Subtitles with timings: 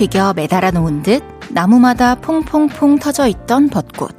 [0.00, 4.16] 튀겨 매달아 놓은 듯 나무마다 퐁퐁퐁 터져 있던 벚꽃.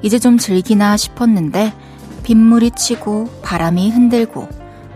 [0.00, 1.72] 이제 좀 즐기나 싶었는데
[2.22, 4.48] 빗물이 치고 바람이 흔들고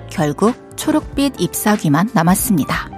[0.09, 2.89] 결국 초록빛 잎사귀만 남았습니다.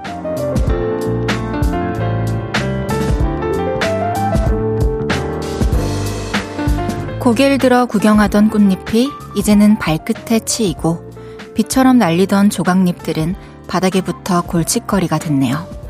[7.20, 11.10] 고개를 들어 구경하던 꽃잎이 이제는 발끝에 치이고
[11.54, 13.34] 비처럼 날리던 조각잎들은
[13.66, 15.84] 바닥에 붙어 골칫거리가 됐네요.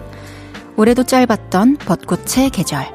[0.77, 2.87] 올해도 짧았던 벚꽃의 계절.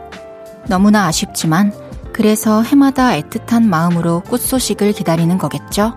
[0.68, 1.72] 너무나 아쉽지만
[2.12, 5.94] 그래서 해마다 애틋한 마음으로 꽃 소식을 기다리는 거겠죠?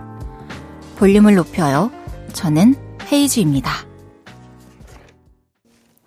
[0.95, 1.91] 볼륨을 높여요.
[2.31, 2.75] 저는
[3.11, 3.71] 헤이즈입니다.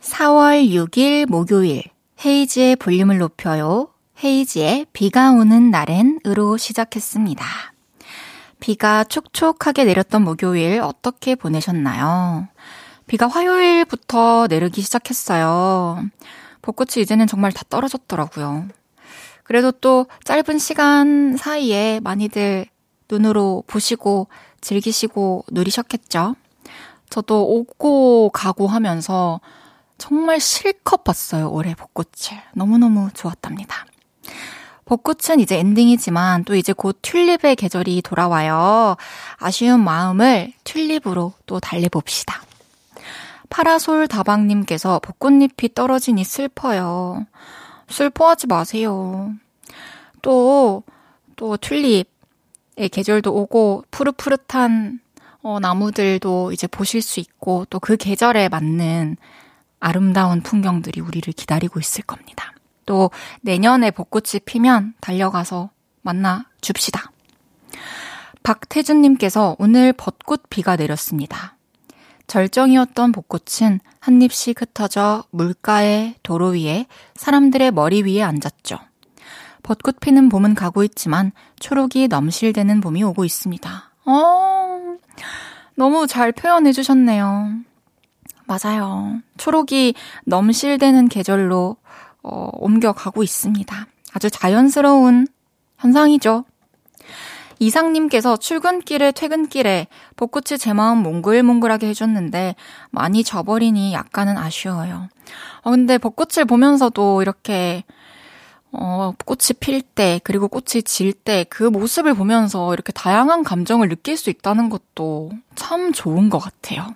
[0.00, 1.82] 4월 6일 목요일
[2.24, 3.88] 헤이즈의 볼륨을 높여요.
[4.24, 7.44] 헤이지의 비가 오는 날엔으로 시작했습니다.
[8.58, 12.48] 비가 촉촉하게 내렸던 목요일 어떻게 보내셨나요?
[13.06, 16.04] 비가 화요일부터 내리기 시작했어요.
[16.62, 18.66] 벚꽃이 이제는 정말 다 떨어졌더라고요.
[19.44, 22.66] 그래도 또 짧은 시간 사이에 많이들
[23.08, 24.26] 눈으로 보시고
[24.60, 26.34] 즐기시고 누리셨겠죠?
[27.08, 29.40] 저도 오고 가고 하면서
[29.98, 32.42] 정말 실컷 봤어요, 올해 벚꽃을.
[32.54, 33.86] 너무너무 좋았답니다.
[34.84, 38.96] 벚꽃은 이제 엔딩이지만 또 이제 곧 튤립의 계절이 돌아와요.
[39.36, 42.42] 아쉬운 마음을 튤립으로 또 달래봅시다.
[43.50, 47.26] 파라솔 다방님께서 벚꽃잎이 떨어지니 슬퍼요.
[47.88, 49.32] 슬퍼하지 마세요.
[50.22, 50.82] 또,
[51.36, 55.00] 또 튤립의 계절도 오고 푸릇푸릇한
[55.42, 59.16] 어, 나무들도 이제 보실 수 있고 또 그 계절에 맞는
[59.78, 62.52] 아름다운 풍경들이 우리를 기다리고 있을 겁니다.
[62.84, 63.10] 또
[63.42, 65.70] 내년에 벚꽃이 피면 달려가서
[66.02, 67.12] 만나 줍시다.
[68.42, 71.55] 박태준님께서 오늘 벚꽃 비가 내렸습니다.
[72.26, 78.78] 절정이었던 벚꽃은 한 입씩 흩어져 물가에 도로 위에 사람들의 머리 위에 앉았죠.
[79.62, 83.90] 벚꽃 피는 봄은 가고 있지만 초록이 넘실대는 봄이 오고 있습니다.
[84.06, 84.96] 어,
[85.74, 87.50] 너무 잘 표현해 주셨네요.
[88.46, 89.20] 맞아요.
[89.38, 89.94] 초록이
[90.24, 91.76] 넘실대는 계절로
[92.22, 93.86] 어, 옮겨가고 있습니다.
[94.12, 95.26] 아주 자연스러운
[95.78, 96.44] 현상이죠.
[97.58, 99.86] 이상님께서 출근길에 퇴근길에
[100.16, 102.54] 벚꽃이 제 마음 몽글몽글하게 해줬는데
[102.90, 105.08] 많이 져버리니 약간은 아쉬워요.
[105.62, 107.84] 어, 근데 벚꽃을 보면서도 이렇게
[108.72, 114.16] 어, 꽃이 필 때, 그리고 꽃이 질 때 그 모습을 보면서 이렇게 다양한 감정을 느낄
[114.18, 116.86] 수 있다는 것도 참 좋은 것 같아요.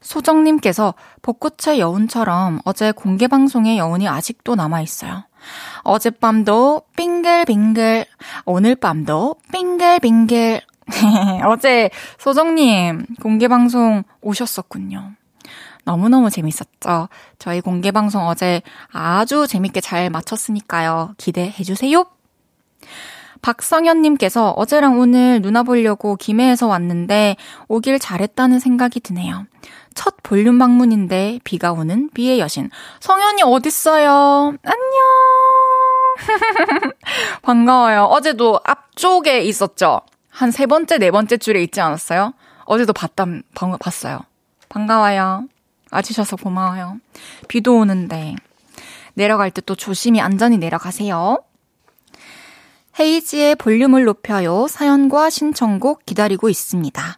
[0.00, 5.24] 소정님께서 벚꽃의 여운처럼 어제 공개방송의 여운이 아직도 남아있어요.
[5.82, 8.06] 어젯밤도 빙글빙글,
[8.44, 10.60] 오늘 밤도 빙글빙글.
[11.46, 15.12] 어제 소정님 공개방송 오셨었군요.
[15.84, 17.08] 너무너무 재밌었죠?
[17.38, 18.62] 저희 공개방송 어제
[18.92, 21.14] 아주 재밌게 잘 마쳤으니까요.
[21.16, 22.04] 기대해주세요.
[23.40, 27.36] 박성현님께서 어제랑 오늘 누나 보려고 김해에서 왔는데
[27.68, 29.46] 오길 잘했다는 생각이 드네요.
[29.98, 32.70] 첫 볼륨 방문인데 비가 오는 비의 여신.
[33.00, 34.54] 성현이 어딨어요?
[34.62, 35.02] 안녕!
[37.42, 38.04] 반가워요.
[38.04, 40.02] 어제도 앞쪽에 있었죠?
[40.30, 42.32] 한 세 번째, 네 번째 줄에 있지 않았어요?
[42.64, 43.42] 어제도 봤담,
[43.80, 44.20] 봤어요.
[44.68, 45.48] 반가워요.
[45.90, 46.98] 와주셔서 고마워요.
[47.48, 48.36] 비도 오는데
[49.14, 51.42] 내려갈 때 또 조심히 안전히 내려가세요.
[53.00, 54.68] 헤이지의 볼륨을 높여요.
[54.68, 57.17] 사연과 신청곡 기다리고 있습니다.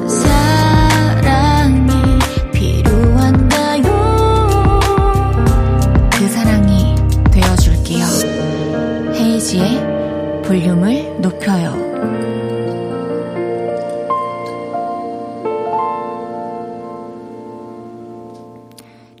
[9.51, 11.75] 이은지의 볼륨을 높여요.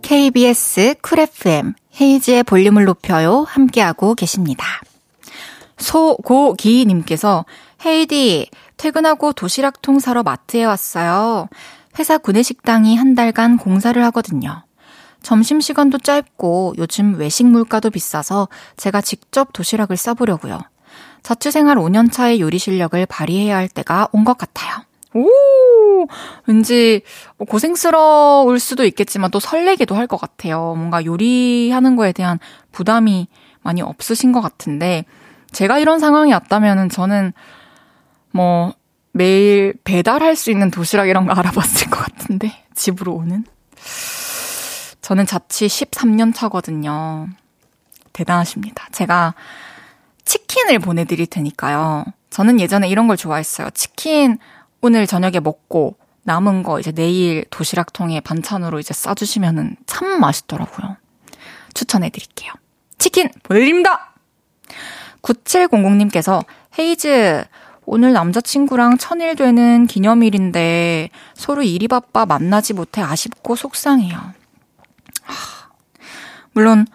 [0.01, 3.43] KBS 쿨 FM 헤이즈의 볼륨을 높여요.
[3.47, 4.65] 함께하고 계십니다.
[5.77, 7.45] 소고기님께서
[7.85, 11.49] 헤이즈 퇴근하고 도시락통 사러 마트에 왔어요.
[11.99, 14.63] 회사 구내식당이 한 달간 공사를 하거든요.
[15.23, 18.47] 점심시간도 짧고 요즘 외식 물가도 비싸서
[18.77, 20.59] 제가 직접 도시락을 싸보려고요.
[21.23, 24.83] 자취생활 5년 차의 요리 실력을 발휘해야 할 때가 온 것 같아요.
[25.13, 25.27] 오!
[26.01, 26.07] 오,
[26.47, 27.01] 왠지
[27.37, 30.73] 뭐 고생스러울 수도 있겠지만 또 설레기도 할 것 같아요.
[30.75, 32.39] 뭔가 요리하는 거에 대한
[32.71, 33.27] 부담이
[33.61, 35.05] 많이 없으신 것 같은데,
[35.51, 37.33] 제가 이런 상황이 왔다면은 저는
[38.31, 38.73] 뭐
[39.11, 43.43] 매일 배달할 수 있는 도시락 이런 거 알아봤을 것 같은데, 집으로 오는?
[45.01, 47.27] 저는 자취 13년 차거든요.
[48.13, 48.87] 대단하십니다.
[48.91, 49.33] 제가
[50.25, 52.05] 치킨을 보내드릴 테니까요.
[52.29, 53.69] 저는 예전에 이런 걸 좋아했어요.
[53.71, 54.37] 치킨
[54.81, 60.97] 오늘 저녁에 먹고 남은 거 이제 내일 도시락통에 반찬으로 이제 싸주시면은 참 맛있더라고요.
[61.73, 62.53] 추천해드릴게요.
[62.97, 64.13] 치킨 보내드립니다!
[65.21, 66.43] 9700님께서
[66.77, 67.43] 헤이즈,
[67.85, 74.40] 오늘 남자친구랑 천일 되는 기념일인데 서로 일이 바빠 만나지 못해 아쉽고 속상해요.
[75.23, 75.69] 하,
[76.53, 76.85] 물론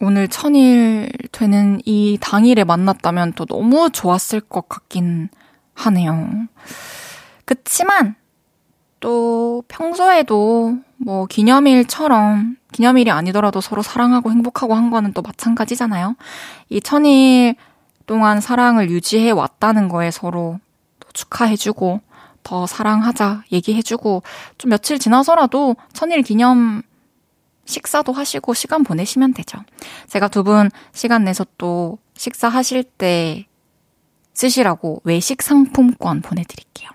[0.00, 5.28] 오늘 천일 되는 이 당일에 만났다면 또 너무 좋았을 것 같긴
[5.74, 6.46] 하네요.
[7.44, 8.14] 그치만
[9.00, 16.16] 또 평소에도 뭐 기념일처럼 기념일이 아니더라도 서로 사랑하고 행복하고 한 거는 또 마찬가지잖아요.
[16.68, 17.56] 이 천일
[18.06, 20.58] 동안 사랑을 유지해 왔다는 거에 서로
[21.00, 22.00] 또 축하해주고
[22.42, 24.22] 더 사랑하자 얘기해주고
[24.58, 26.82] 좀 며칠 지나서라도 천일 기념
[27.66, 29.58] 식사도 하시고 시간 보내시면 되죠.
[30.08, 33.46] 제가 두 분 시간 내서 또 식사하실 때
[34.32, 36.88] 쓰시라고 외식 상품권 보내드릴게요.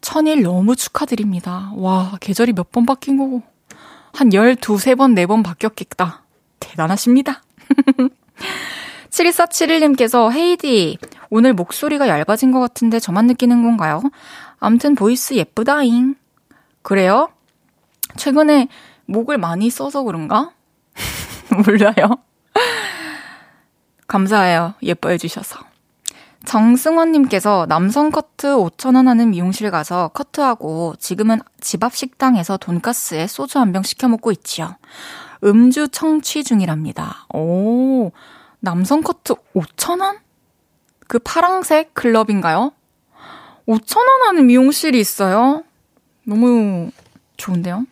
[0.00, 1.72] 천일 너무 축하드립니다.
[1.76, 3.42] 와, 계절이 몇 번 바뀐 거고.
[4.12, 6.24] 한 12, 3번, 4번 바뀌었겠다.
[6.58, 7.42] 대단하십니다.
[9.10, 10.98] 7247님께서 헤이디,
[11.30, 14.02] 오늘 목소리가 얇아진 것 같은데 저만 느끼는 건가요?
[14.60, 16.14] 암튼 voice 예쁘다잉.
[16.82, 17.30] 그래요?
[18.16, 18.68] 최근에
[19.06, 20.52] 목을 많이 써서 그런가?
[21.66, 22.18] 몰라요.
[24.06, 24.74] 감사해요.
[24.82, 25.58] 예뻐해 주셔서.
[26.44, 33.72] 정승원님께서 남성 커트 5천원 하는 미용실 가서 커트하고 지금은 집 앞 식당에서 돈가스에 소주 한
[33.72, 34.76] 병 시켜 먹고 있지요.
[35.44, 37.26] 음주 청취 중이랍니다.
[37.34, 38.10] 오,
[38.60, 40.18] 남성 커트 5천원?
[41.08, 42.72] 그 파랑색 클럽인가요?
[43.70, 45.62] 5천원 하는 미용실이 있어요?
[46.24, 46.90] 너무
[47.36, 47.86] 좋은데요?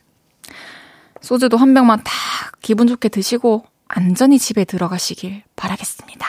[1.20, 2.12] 소주도 한 병만 딱
[2.60, 6.26] 기분 좋게 드시고 안전히 집에 들어가시길 바라겠습니다.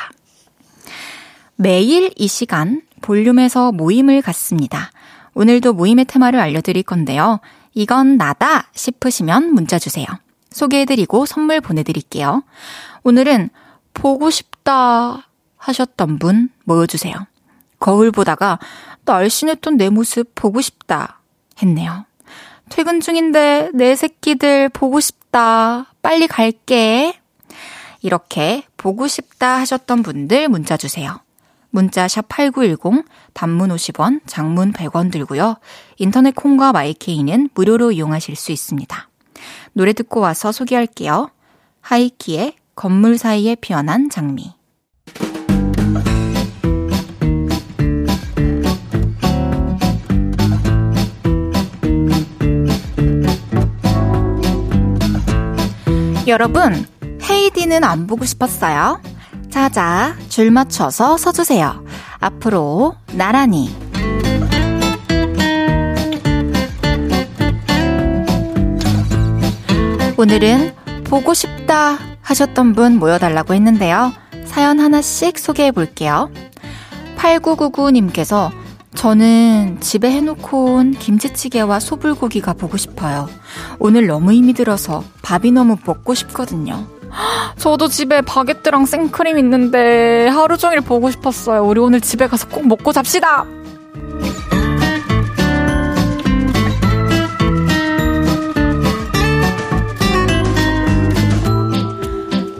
[1.56, 4.92] 매일 이 시간 볼륨에서 모임을 갖습니다.
[5.34, 7.40] 오늘도 모임의 테마를 알려드릴 건데요.
[7.74, 10.06] 이건 나다 싶으시면 문자 주세요.
[10.52, 12.44] 소개해드리고 선물 보내드릴게요.
[13.04, 13.50] 오늘은
[13.94, 17.16] 보고 싶다 하셨던 분 모여주세요.
[17.80, 18.60] 거울 보다가
[19.14, 21.22] 날씬했던 내 모습 보고 싶다
[21.62, 22.06] 했네요.
[22.70, 25.94] 퇴근 중인데 내 새끼들 보고 싶다.
[26.02, 27.20] 빨리 갈게.
[28.02, 31.20] 이렇게 보고 싶다 하셨던 분들 문자 주세요.
[31.72, 35.58] 문자 샵 8910 단문 50원, 장문 100원 들고요.
[35.98, 39.10] 인터넷 콩과 마이케이는 무료로 이용하실 수 있습니다.
[39.74, 41.30] 노래 듣고 와서 소개할게요.
[41.82, 44.54] 하이키의 건물 사이에 피어난 장미.
[56.30, 56.86] 여러분,
[57.28, 59.02] 헤이디는 안 보고 싶었어요?
[59.50, 61.84] 자자, 줄 맞춰서 서주세요.
[62.20, 63.76] 앞으로 나란히.
[70.18, 74.14] 오늘은 보고 싶다 하셨던 분 모여달라고 했는데요.
[74.46, 76.30] 사연 하나씩 소개해 볼게요.
[77.18, 78.52] 8999님께서
[78.96, 83.30] 저는 집에 해놓고 온 김치찌개와 소불고기가 보고 싶어요.
[83.80, 86.86] 오늘 너무 힘이 들어서 밥이 너무 먹고 싶거든요.
[87.58, 91.64] 저도 집에 바게트랑 생크림 있는데 하루 종일 보고 싶었어요.
[91.64, 93.46] 우리 오늘 집에 가서 꼭 먹고 잡시다!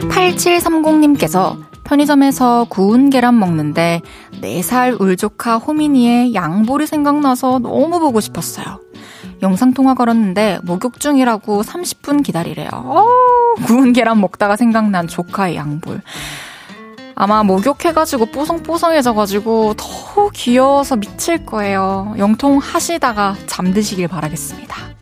[0.10, 4.02] 8730님께서 편의점에서 구운 계란 먹는데
[4.42, 8.80] 4살 울조카 호민이의 양볼이 생각나서 너무 보고 싶었어요.
[9.42, 12.70] 영상통화 걸었는데 목욕 중이라고 30분 기다리래요.
[12.74, 13.06] 어,
[13.66, 16.02] 구운 계란 먹다가 생각난 조카의 양볼.
[17.16, 22.14] 아마 목욕해가지고 뽀송뽀송해져가지고 더 귀여워서 미칠 거예요.
[22.20, 24.99] 영통 하시다가 잠드시길 바라겠습니다.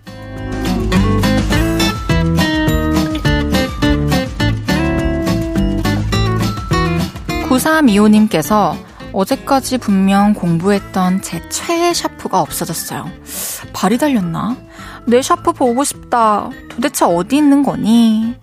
[7.57, 8.75] 9325님께서
[9.13, 13.09] 어제까지 분명 공부했던 제 최애 샤프가 없어졌어요.
[13.73, 14.57] 발이 달렸나?
[15.05, 16.49] 내 샤프 보고 싶다.
[16.69, 18.35] 도대체 어디 있는 거니?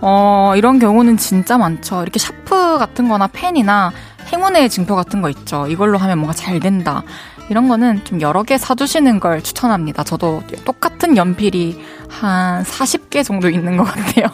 [0.00, 2.02] 어, 이런 경우는 진짜 많죠.
[2.02, 3.92] 이렇게 샤프 같은 거나 펜이나
[4.32, 5.66] 행운의 징표 같은 거 있죠.
[5.66, 7.02] 이걸로 하면 뭔가 잘 된다.
[7.48, 10.04] 이런 거는 좀 여러 개 사두시는 걸 추천합니다.
[10.04, 14.26] 저도 똑같은 연필이 한 40개 정도 있는 것 같아요.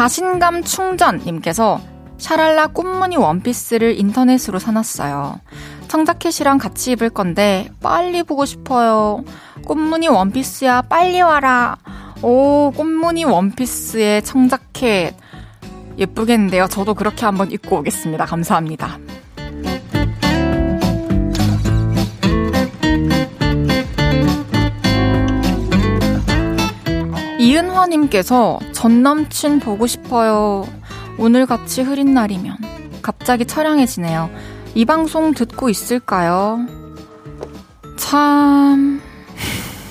[0.00, 1.78] 자신감 충전님께서
[2.16, 5.38] 샤랄라 꽃무늬 원피스를 인터넷으로 사놨어요.
[5.88, 9.22] 청자켓이랑 같이 입을 건데 빨리 보고 싶어요.
[9.66, 11.76] 꽃무늬 원피스야 빨리 와라.
[12.22, 15.14] 오 꽃무늬 원피스에 청자켓
[15.98, 16.66] 예쁘겠는데요.
[16.68, 18.24] 저도 그렇게 한번 입고 오겠습니다.
[18.24, 18.96] 감사합니다.
[27.50, 30.68] 이은화님께서 전 남친 보고 싶어요.
[31.18, 32.56] 오늘 같이 흐린 날이면
[33.02, 34.30] 갑자기 처량해지네요.
[34.76, 36.64] 이 방송 듣고 있을까요?
[37.96, 39.02] 참.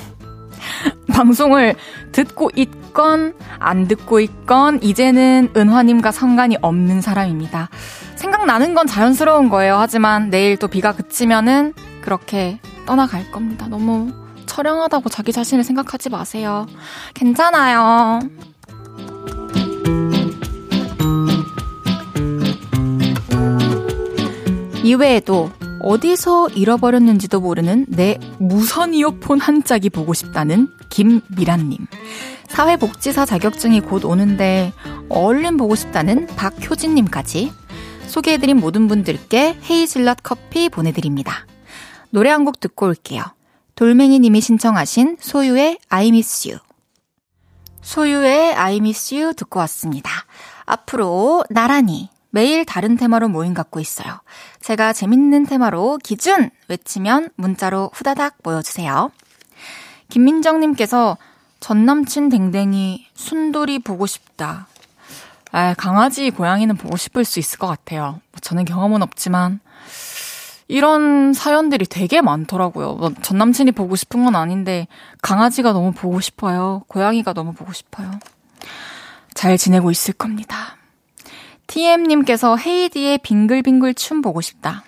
[1.12, 1.75] 방송을
[2.13, 7.68] 듣고 있건 안 듣고 있건 이제는 은화님과 상관이 없는 사람입니다.
[8.16, 9.75] 생각나는 건 자연스러운 거예요.
[9.78, 13.68] 하지만 내일 또 비가 그치면은 그렇게 떠나갈 겁니다.
[13.68, 14.13] 너무
[14.60, 16.66] 처량하다고 자기 자신을 생각하지 마세요.
[17.13, 18.20] 괜찮아요.
[24.84, 25.50] 이외에도
[25.82, 31.78] 어디서 잃어버렸는지도 모르는 내 무선 이어폰 한 짝이 보고 싶다는 김미란님.
[32.50, 34.74] 사회복지사 자격증이 곧 오는데
[35.08, 37.54] 얼른 보고 싶다는 박효진님까지
[38.08, 41.46] 소개해드린 모든 분들께 헤이즐넛 커피 보내드립니다.
[42.10, 43.24] 노래 한 곡 듣고 올게요.
[43.79, 46.59] 돌멩이님이 신청하신 소유의 I miss you.
[47.79, 50.12] 소유의 I miss you 듣고 왔습니다.
[50.65, 54.19] 앞으로 나란히 매일 다른 테마로 모임 갖고 있어요.
[54.59, 59.12] 제가 재밌는 테마로 기준 외치면 문자로 후다닥 모여주세요.
[60.09, 61.17] 김민정님께서
[61.62, 64.67] 전 남친 댕댕이 순돌이 보고 싶다.
[65.53, 68.19] 아, 강아지, 고양이는 보고 싶을 수 있을 것 같아요.
[68.33, 69.62] 뭐 저는 경험은 없지만
[70.69, 72.93] 이런 사연들이 되게 많더라고요.
[72.93, 74.88] 뭐전 남친이 보고 싶은 건 아닌데
[75.21, 76.83] 강아지가 너무 보고 싶어요.
[76.88, 78.11] 고양이가 너무 보고 싶어요.
[79.33, 80.77] 잘 지내고 있을 겁니다.
[81.65, 84.83] TM님께서 헤이디의 빙글빙글 춤 보고 싶다.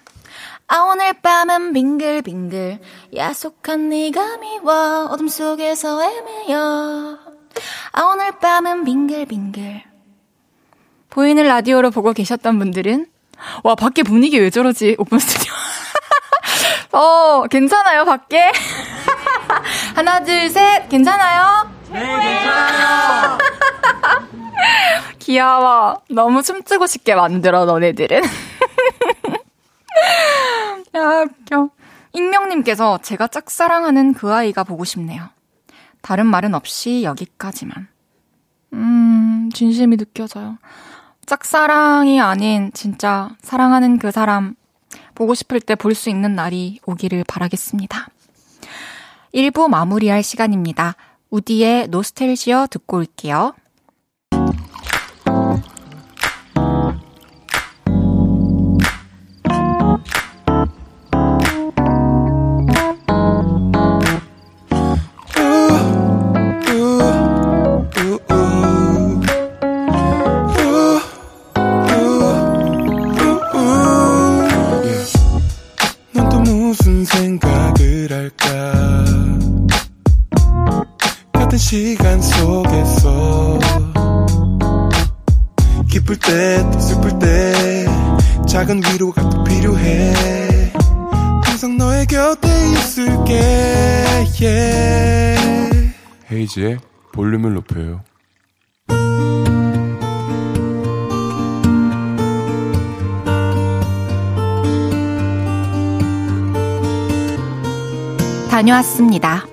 [0.68, 2.80] 아 오늘 밤은 빙글빙글
[3.16, 7.18] 야속한 네가 미워 어둠 속에서 애매여
[7.92, 9.84] 아 오늘 밤은 빙글빙글
[11.10, 13.11] 보이는 라디오로 보고 계셨던 분들은
[13.64, 15.54] 와 밖에 분위기 왜 저러지 오픈 스튜디오
[16.98, 18.52] 어 괜찮아요 밖에
[19.96, 21.70] 하나 둘 셋 괜찮아요?
[21.92, 23.38] 네 괜찮아요
[25.20, 26.02] 귀여워.
[26.10, 28.22] 너무 춤추고 싶게 만들어, 너네들은.
[30.96, 31.70] 야, 웃겨.
[32.14, 35.30] 익명님께서 제가 짝사랑하는 그 아이가 보고 싶네요.
[36.02, 37.88] 다른 말은 없이 여기까지만.
[38.74, 40.58] 음, 진심이 느껴져요.
[41.26, 44.56] 짝사랑이 아닌 진짜 사랑하는 그 사람
[45.16, 48.08] 보고 싶을 때 볼 수 있는 날이 오기를 바라겠습니다.
[49.34, 50.96] 1부 마무리할 시간입니다.
[51.30, 53.54] 우디의 노스텔지어 듣고 올게요.
[97.62, 98.04] 높여요.
[108.50, 109.46] 다녀왔습니다.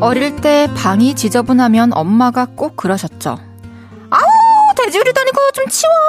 [0.00, 3.38] 어릴 때 방이 지저분하면 엄마가 꼭 그러셨죠.
[4.10, 5.99] 아우, 돼지우리 다니고 좀 치워!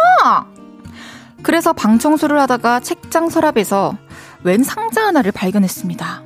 [1.51, 3.97] 그래서 방 청소를 하다가 책장 서랍에서
[4.45, 6.23] 웬 상자 하나를 발견했습니다.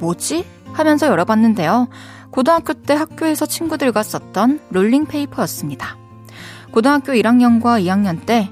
[0.00, 0.44] 뭐지?
[0.72, 1.88] 하면서 열어봤는데요.
[2.32, 5.96] 고등학교 때 학교에서 친구들과 썼던 롤링페이퍼였습니다.
[6.72, 8.50] 고등학교 1학년과 2학년 때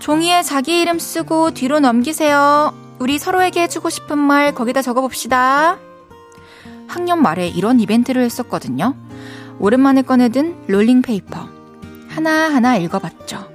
[0.00, 2.74] 종이에 자기 이름 쓰고 뒤로 넘기세요.
[2.98, 5.78] 우리 서로에게 해주고 싶은 말 거기다 적어봅시다.
[6.88, 8.96] 학년 말에 이런 이벤트를 했었거든요.
[9.60, 11.48] 오랜만에 꺼내든 롤링페이퍼.
[12.08, 13.51] 하나하나 읽어봤죠.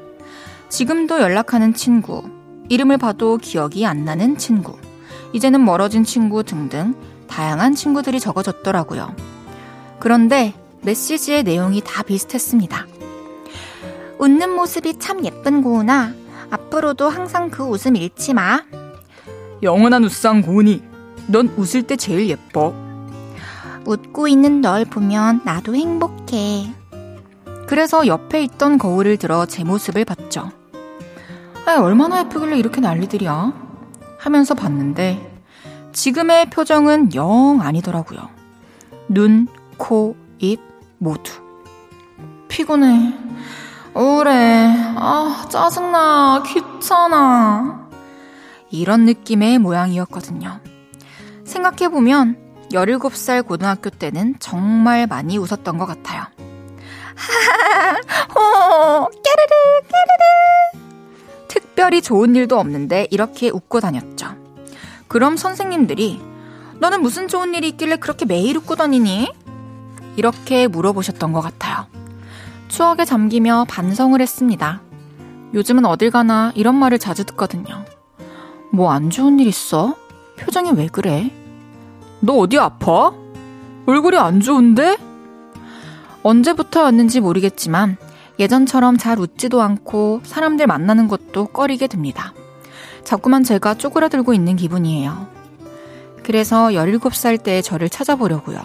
[0.69, 2.23] 지금도 연락하는 친구,
[2.69, 4.77] 이름을 봐도 기억이 안 나는 친구,
[5.33, 6.93] 이제는 멀어진 친구 등등
[7.27, 9.15] 다양한 친구들이 적어졌더라고요.
[9.99, 12.85] 그런데 메시지의 내용이 다 비슷했습니다.
[14.19, 16.13] 웃는 모습이 참 예쁜 고은아.
[16.49, 18.63] 앞으로도 항상 그 웃음 잃지 마.
[19.61, 20.81] 영원한 웃상 고은이.
[21.27, 22.73] 넌 웃을 때 제일 예뻐.
[23.85, 26.73] 웃고 있는 널 보면 나도 행복해.
[27.67, 30.49] 그래서 옆에 있던 거울을 들어 제 모습을 봤죠.
[31.65, 33.53] 아, 얼마나 예쁘길래 이렇게 난리들이야?
[34.17, 35.41] 하면서 봤는데
[35.91, 38.29] 지금의 표정은 영 아니더라고요.
[39.09, 39.47] 눈,
[39.77, 40.61] 코, 입
[40.97, 41.33] 모두.
[42.47, 43.13] 피곤해.
[43.93, 44.73] 우울해.
[44.95, 46.43] 아, 짜증나.
[46.45, 47.89] 귀찮아.
[48.69, 50.59] 이런 느낌의 모양이었거든요.
[51.43, 52.37] 생각해보면
[52.71, 56.23] 17살 고등학교 때는 정말 많이 웃었던 것 같아요.
[57.17, 60.85] 하하하, 깨르르, 깨르르.
[61.47, 64.27] 특별히 좋은 일도 없는데 이렇게 웃고 다녔죠.
[65.07, 66.21] 그럼 선생님들이
[66.79, 69.31] 너는 무슨 좋은 일이 있길래 그렇게 매일 웃고 다니니?
[70.15, 71.87] 이렇게 물어보셨던 것 같아요.
[72.67, 74.81] 추억에 잠기며 반성을 했습니다.
[75.53, 77.85] 요즘은 어딜 가나 이런 말을 자주 듣거든요.
[78.71, 79.95] 뭐 안 좋은 일 있어?
[80.37, 81.31] 표정이 왜 그래?
[82.19, 83.13] 너 어디 아파?
[83.85, 84.97] 얼굴이 안 좋은데?
[86.23, 87.97] 언제부터였는지 모르겠지만
[88.39, 92.33] 예전처럼 잘 웃지도 않고 사람들 만나는 것도 꺼리게 됩니다.
[93.03, 95.27] 자꾸만 제가 쪼그라들고 있는 기분이에요.
[96.23, 98.61] 그래서 17살 때 저를 찾아보려고요.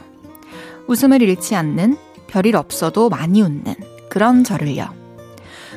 [0.89, 3.75] 웃음을 잃지 않는 별일 없어도 많이 웃는
[4.09, 4.93] 그런 저를요.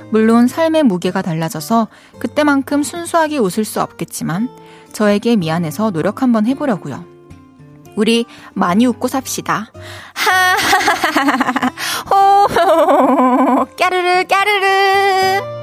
[0.10, 1.88] 물론 삶의 무게가 달라져서
[2.20, 4.50] 그때만큼 순수하게 웃을 수 없겠지만
[4.94, 7.14] 저에게 미안해서 노력 한번 해보려고요.
[7.95, 9.71] 우리 많이 웃고 삽시다.
[10.13, 11.71] 하하하하하.
[12.09, 15.55] 호, 까르르, 까르르.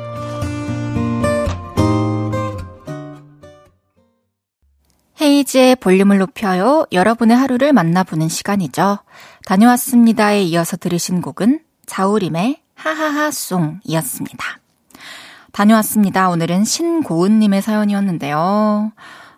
[5.21, 6.85] 헤이즈의 볼륨을 높여요.
[6.91, 8.99] 여러분의 하루를 만나보는 시간이죠.
[9.47, 14.59] 다녀왔습니다에 이어서 들으신 곡은 자우림의 하하하송이었습니다.
[15.53, 16.29] 다녀왔습니다.
[16.29, 18.93] 오늘은 신고은님의 사연이었는데요.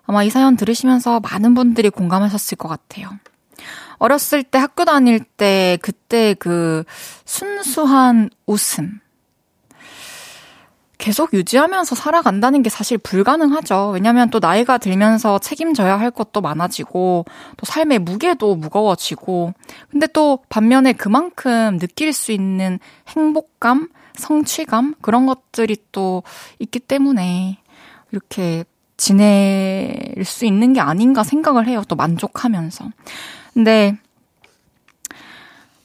[0.06, 3.08] 아마 이 사연 들으시면서 많은 분들이 공감하셨을 것 같아요.
[3.98, 6.84] 어렸을 때 학교 다닐 때 그때 그
[7.24, 9.00] 순수한 웃음.
[10.98, 13.90] 계속 유지하면서 살아간다는 게 사실 불가능하죠.
[13.90, 19.52] 왜냐면 또 나이가 들면서 책임져야 할 것도 많아지고, 또 삶의 무게도 무거워지고,
[19.90, 26.22] 근데 또 반면에 그만큼 느낄 수 있는 행복감, 성취감, 그런 것들이 또
[26.58, 27.58] 있기 때문에
[28.12, 28.64] 이렇게
[29.04, 31.82] 지낼 수 있는 게 아닌가 생각을 해요.
[31.88, 32.88] 또 만족하면서.
[33.52, 33.98] 근데,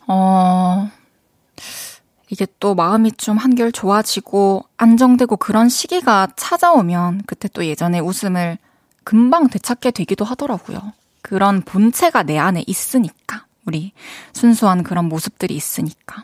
[0.08, 0.89] 어,
[2.29, 8.58] 이게 또 마음이 좀 한결 좋아지고 안정되고 그런 시기가 찾아오면 그때 또 예전에 웃음을
[9.03, 10.93] 금방 되찾게 되기도 하더라고요.
[11.21, 13.45] 그런 본체가 내 안에 있으니까.
[13.65, 13.91] 우리
[14.32, 16.23] 순수한 그런 모습들이 있으니까.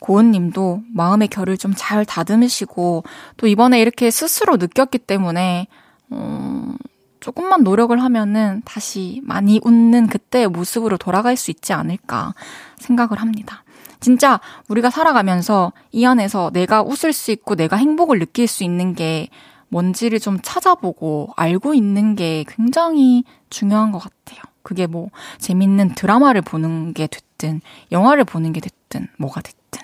[0.00, 3.04] 고은 님도 마음의 결을 좀 잘 다듬으시고
[3.38, 5.68] 또 이번에 이렇게 스스로 느꼈기 때문에
[6.10, 6.74] 어,
[7.20, 12.34] 조금만 노력을 하면은 다시 많이 웃는 그때의 모습으로 돌아갈 수 있지 않을까
[12.76, 13.64] 생각을 합니다.
[14.00, 19.28] 진짜 우리가 살아가면서 이 안에서 내가 웃을 수 있고 내가 행복을 느낄 수 있는 게
[19.68, 24.40] 뭔지를 좀 찾아보고 알고 있는 게 굉장히 중요한 것 같아요.
[24.62, 29.80] 그게 뭐 재밌는 드라마를 보는 게 됐든 영화를 보는 게 됐든 뭐가 됐든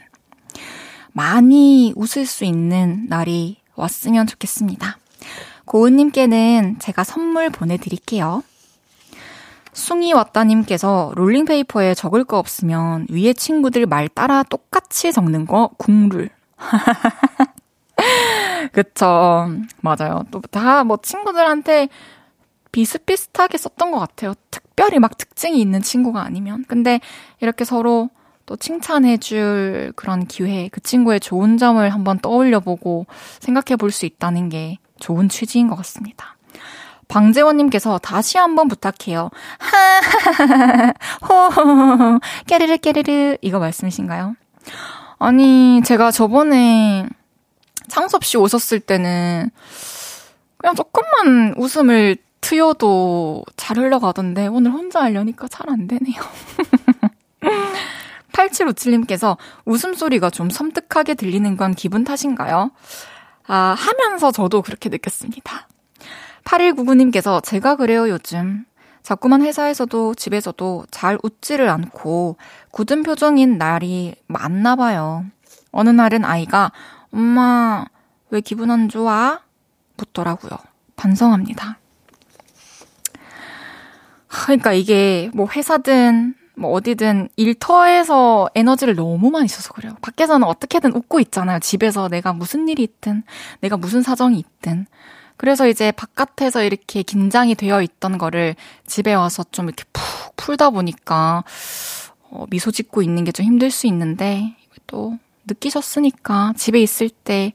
[1.12, 4.98] 많이 웃을 수 있는 날이 왔으면 좋겠습니다.
[5.66, 8.42] 고은님께는 제가 선물 보내드릴게요.
[9.72, 16.30] 숭이 왔다님께서 롤링페이퍼에 적을 거 없으면 위에 친구들 말 따라 똑같이 적는 거 국룰.
[18.72, 19.48] 그쵸.
[19.80, 20.24] 맞아요.
[20.30, 21.88] 또 다 뭐 친구들한테
[22.72, 24.34] 비슷비슷하게 썼던 것 같아요.
[24.50, 26.64] 특별히 막 특징이 있는 친구가 아니면.
[26.68, 27.00] 근데
[27.40, 28.10] 이렇게 서로
[28.46, 33.06] 또 칭찬해줄 그런 기회, 그 친구의 좋은 점을 한번 떠올려보고
[33.40, 36.36] 생각해 볼 수 있다는 게 좋은 취지인 것 같습니다.
[37.08, 39.28] 방재원님께서 다시 한번 부탁해요.
[39.58, 40.94] 하하하하,
[41.28, 44.34] 호, 깨르르 깨르르, 이거 말씀이신가요?
[45.18, 47.06] 아니, 제가 저번에
[47.88, 49.50] 창섭 씨 오셨을 때는
[50.56, 56.22] 그냥 조금만 웃음을 트여도 잘 흘러가던데 오늘 혼자 하려니까 잘 안 되네요.
[58.32, 59.36] 8757님께서
[59.66, 62.70] 웃음소리가 좀 섬뜩하게 들리는 건 기분 탓인가요?
[63.46, 65.68] 아, 하면서 저도 그렇게 느꼈습니다.
[66.44, 68.64] 8199님께서 제가 그래요, 요즘.
[69.02, 72.38] 자꾸만 회사에서도 집에서도 잘 웃지를 않고
[72.70, 75.26] 굳은 표정인 날이 많나 봐요.
[75.72, 76.72] 어느 날은 아이가
[77.12, 77.84] 엄마,
[78.30, 79.40] 왜 기분 안 좋아?
[79.96, 80.52] 묻더라고요.
[80.96, 81.78] 반성합니다.
[84.28, 89.94] 그러니까 이게 뭐 회사든 뭐 어디든 일터에서 에너지를 너무 많이 써서 그래요.
[90.02, 91.58] 밖에서는 어떻게든 웃고 있잖아요.
[91.58, 93.22] 집에서 내가 무슨 일이 있든,
[93.60, 94.86] 내가 무슨 사정이 있든.
[95.36, 98.54] 그래서 이제 바깥에서 이렇게 긴장이 되어 있던 거를
[98.86, 101.42] 집에 와서 좀 이렇게 푹 풀다 보니까,
[102.30, 104.54] 어, 미소 짓고 있는 게 좀 힘들 수 있는데,
[104.86, 107.52] 또 느끼셨으니까 집에 있을 때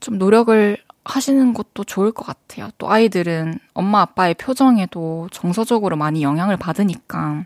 [0.00, 2.70] 좀 노력을 하시는 것도 좋을 것 같아요.
[2.78, 7.44] 또 아이들은 엄마 아빠의 표정에도 정서적으로 많이 영향을 받으니까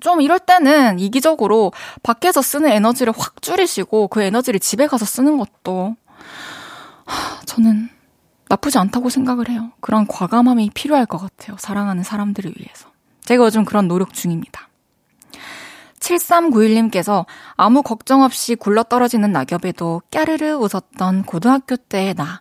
[0.00, 1.72] 좀 이럴 때는 이기적으로
[2.02, 5.96] 밖에서 쓰는 에너지를 확 줄이시고 그 에너지를 집에 가서 쓰는 것도
[7.46, 7.88] 저는
[8.48, 9.72] 나쁘지 않다고 생각을 해요.
[9.80, 11.56] 그런 과감함이 필요할 것 같아요.
[11.58, 12.88] 사랑하는 사람들을 위해서.
[13.24, 14.68] 제가 요즘 그런 노력 중입니다.
[16.00, 22.40] 7391님께서 아무 걱정 없이 굴러 떨어지는 낙엽에도 까르르 웃었던 고등학교 때의 나.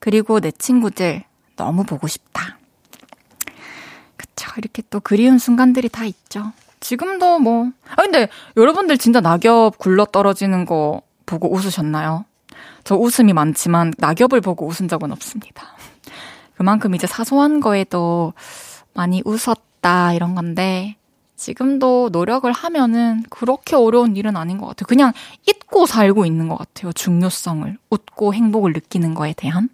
[0.00, 1.22] 그리고 내 친구들
[1.56, 2.58] 너무 보고 싶다.
[4.16, 4.50] 그쵸.
[4.56, 6.52] 이렇게 또 그리운 순간들이 다 있죠.
[6.80, 7.70] 지금도 뭐.
[7.90, 12.24] 아, 근데 여러분들 진짜 낙엽 굴러 떨어지는 거 보고 웃으셨나요?
[12.82, 15.76] 저 웃음이 많지만 낙엽을 보고 웃은 적은 없습니다.
[16.56, 18.32] 그만큼 이제 사소한 거에도
[18.94, 20.96] 많이 웃었다 이런 건데
[21.36, 24.86] 지금도 노력을 하면은 그렇게 어려운 일은 아닌 것 같아요.
[24.86, 25.12] 그냥
[25.48, 26.92] 잊고 살고 있는 것 같아요.
[26.92, 27.78] 중요성을.
[27.88, 29.70] 웃고 행복을 느끼는 거에 대한.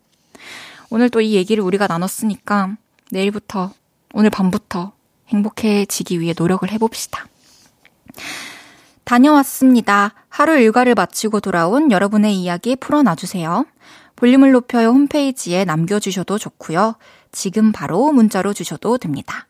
[0.90, 2.76] 오늘 또 이 얘기를 우리가 나눴으니까
[3.10, 3.72] 내일부터,
[4.14, 4.92] 오늘 밤부터
[5.28, 7.26] 행복해지기 위해 노력을 해봅시다.
[9.04, 10.14] 다녀왔습니다.
[10.28, 13.66] 하루 일과를 마치고 돌아온 여러분의 이야기 풀어놔주세요.
[14.16, 16.96] 볼륨을 높여요 홈페이지에 남겨주셔도 좋고요.
[17.30, 19.46] 지금 바로 문자로 주셔도 됩니다.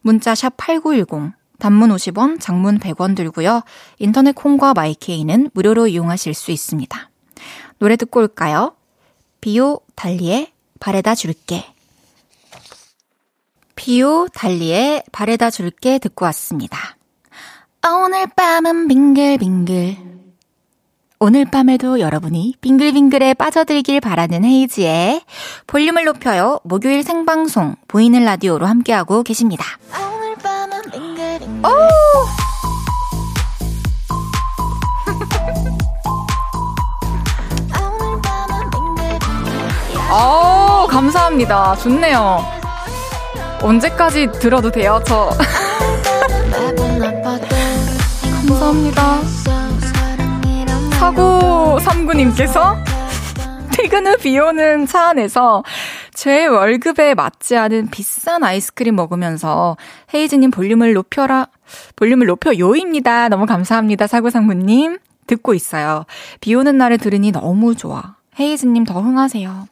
[0.00, 3.62] 문자 샵 8910, 단문 50원, 장문 100원 들고요.
[3.98, 7.10] 인터넷 콩과 마이케이는 무료로 이용하실 수 있습니다.
[7.78, 8.76] 노래 듣고 올까요?
[9.40, 10.53] 비오 달리의
[10.84, 11.64] 바래다 줄게.
[13.74, 16.98] 비오 달리의 바래다 줄게 듣고 왔습니다.
[17.82, 19.96] 오늘 밤은 빙글빙글.
[21.20, 25.22] 오늘 밤에도 여러분이 빙글빙글에 빠져들길 바라는 헤이지의
[25.66, 26.60] 볼륨을 높여요.
[26.64, 29.64] 목요일 생방송 보이는 라디오로 함께하고 계십니다.
[29.90, 31.64] 오늘 밤은 빙글빙글.
[31.64, 32.53] 오!
[40.10, 41.76] 어, 감사합니다.
[41.76, 42.44] 좋네요.
[43.62, 45.00] 언제까지 들어도 돼요?
[45.06, 45.30] 저.
[48.46, 49.20] 감사합니다.
[50.98, 52.76] 사고 삼구님께서
[53.72, 55.62] 퇴근 후 비 오는 차 안에서
[56.12, 59.76] 제 월급에 맞지 않은 비싼 아이스크림 먹으면서
[60.14, 61.48] 헤이즈님 볼륨을 높여라,
[61.96, 63.28] 볼륨을 높여 요입니다.
[63.28, 64.06] 너무 감사합니다.
[64.06, 64.98] 사고상무님.
[65.26, 66.04] 듣고 있어요.
[66.40, 68.14] 비 오는 날에 들으니 너무 좋아.
[68.38, 69.68] 헤이즈님 더 흥하세요.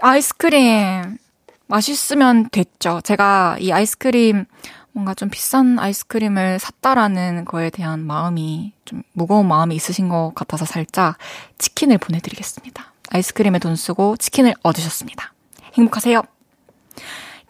[0.00, 1.18] 아이스크림
[1.66, 3.00] 맛있으면 됐죠.
[3.02, 4.44] 제가 이 아이스크림
[4.92, 11.18] 뭔가 좀 비싼 아이스크림을 샀다라는 거에 대한 마음이 좀 무거운 마음이 있으신 것 같아서 살짝
[11.58, 12.92] 치킨을 보내드리겠습니다.
[13.10, 15.32] 아이스크림에 돈 쓰고 치킨을 얻으셨습니다.
[15.74, 16.22] 행복하세요.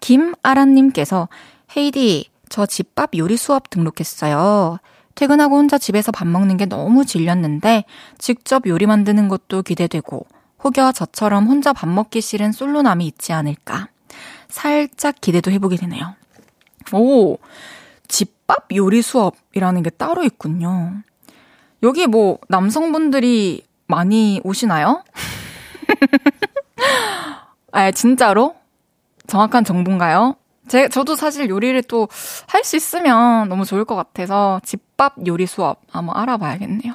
[0.01, 1.29] 김아란님께서
[1.77, 4.79] 헤이디 저 집밥 요리 수업 등록했어요.
[5.17, 7.85] 퇴근하고 혼자 집에서 밥 먹는 게 너무 질렸는데
[8.19, 10.27] 직접 요리 만드는 것도 기대되고
[10.63, 13.89] 혹여 저처럼 혼자 밥 먹기 싫은 솔로남이 있지 않을까
[14.49, 16.15] 살짝 기대도 해보게 되네요.
[16.93, 17.39] 오,
[18.09, 21.03] 집밥 요리 수업이라는 게 따로 있군요.
[21.83, 25.03] 여기 뭐 남성분들이 많이 오시나요?
[27.73, 28.55] 아, 진짜로?
[29.27, 30.37] 정확한 정보인가요?
[30.69, 32.09] 제, 저도 사실 요리를 또
[32.49, 36.95] 할 수 있으면 너무 좋을 것 같아서 집밥 요리 수업 한번 알아봐야겠네요.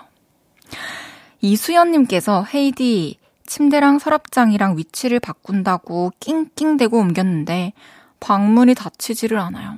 [1.42, 7.74] 이수연님께서 헤이디 침대랑 서랍장이랑 위치를 바꾼다고 낑낑대고 옮겼는데
[8.20, 9.78] 방문이 닫히지를 않아요.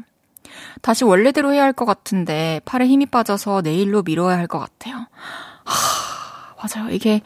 [0.82, 5.08] 다시 원래대로 해야 할 것 같은데 팔에 힘이 빠져서 내일로 미뤄야 할 것 같아요.
[5.64, 6.90] 하, 맞아요.
[6.92, 7.22] 이게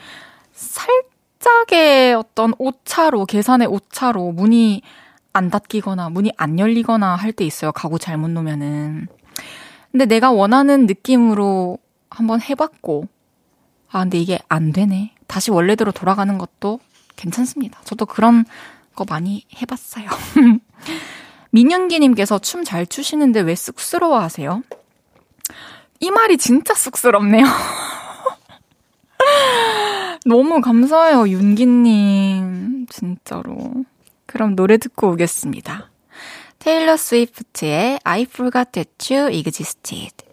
[0.53, 4.81] 살짝의 어떤 오차로, 계산의 오차로 문이
[5.37, 7.71] 안 닫히거나 문이 안 열리거나 할 때 있어요.
[7.71, 9.07] 가구 잘못 놓으면은.
[9.91, 11.77] 근데 내가 원하는 느낌으로
[12.09, 13.07] 한번 해봤고,
[13.91, 15.13] 아, 근데 이게 안 되네.
[15.27, 16.79] 다시 원래대로 돌아가는 것도
[17.15, 17.79] 괜찮습니다.
[17.83, 18.45] 저도 그런
[18.95, 20.07] 거 많이 해봤어요.
[21.51, 24.61] 민영기님께서 춤 잘 추시는데 왜 쑥스러워 하세요?
[25.99, 27.45] 이 말이 진짜 쑥스럽네요.
[30.25, 32.87] 너무 감사해요, 윤기님.
[32.89, 33.55] 진짜로.
[34.27, 35.89] 그럼 노래 듣고 오겠습니다.
[36.59, 40.27] 테일러 스위프트의 I Forgot That You Existed.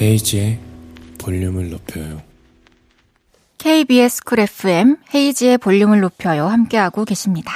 [0.00, 0.60] 헤이지의
[1.18, 2.22] 볼륨을 높여요.
[3.58, 7.52] KBS 쿨 FM 헤이지의 볼륨을 높여요 함께하고 계십니다.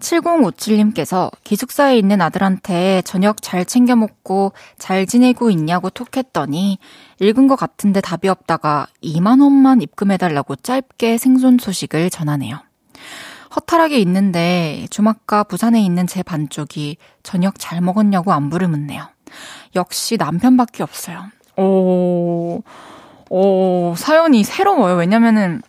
[0.00, 6.78] 7057님께서 기숙사에 있는 아들한테 저녁 잘 챙겨 먹고 잘 지내고 있냐고 톡했더니
[7.20, 12.58] 읽은 것 같은데 답이 없다가 2만 원만 입금해달라고 짧게 생존 소식을 전하네요.
[13.54, 19.08] 허탈하게 있는데 주막과 부산에 있는 제 반쪽이 저녁 잘 먹었냐고 안부를 묻네요.
[19.76, 21.24] 역시 남편밖에 없어요.
[21.56, 22.62] 오,
[23.30, 24.96] 오, 사연이 새로워요.
[24.96, 25.62] 왜냐면은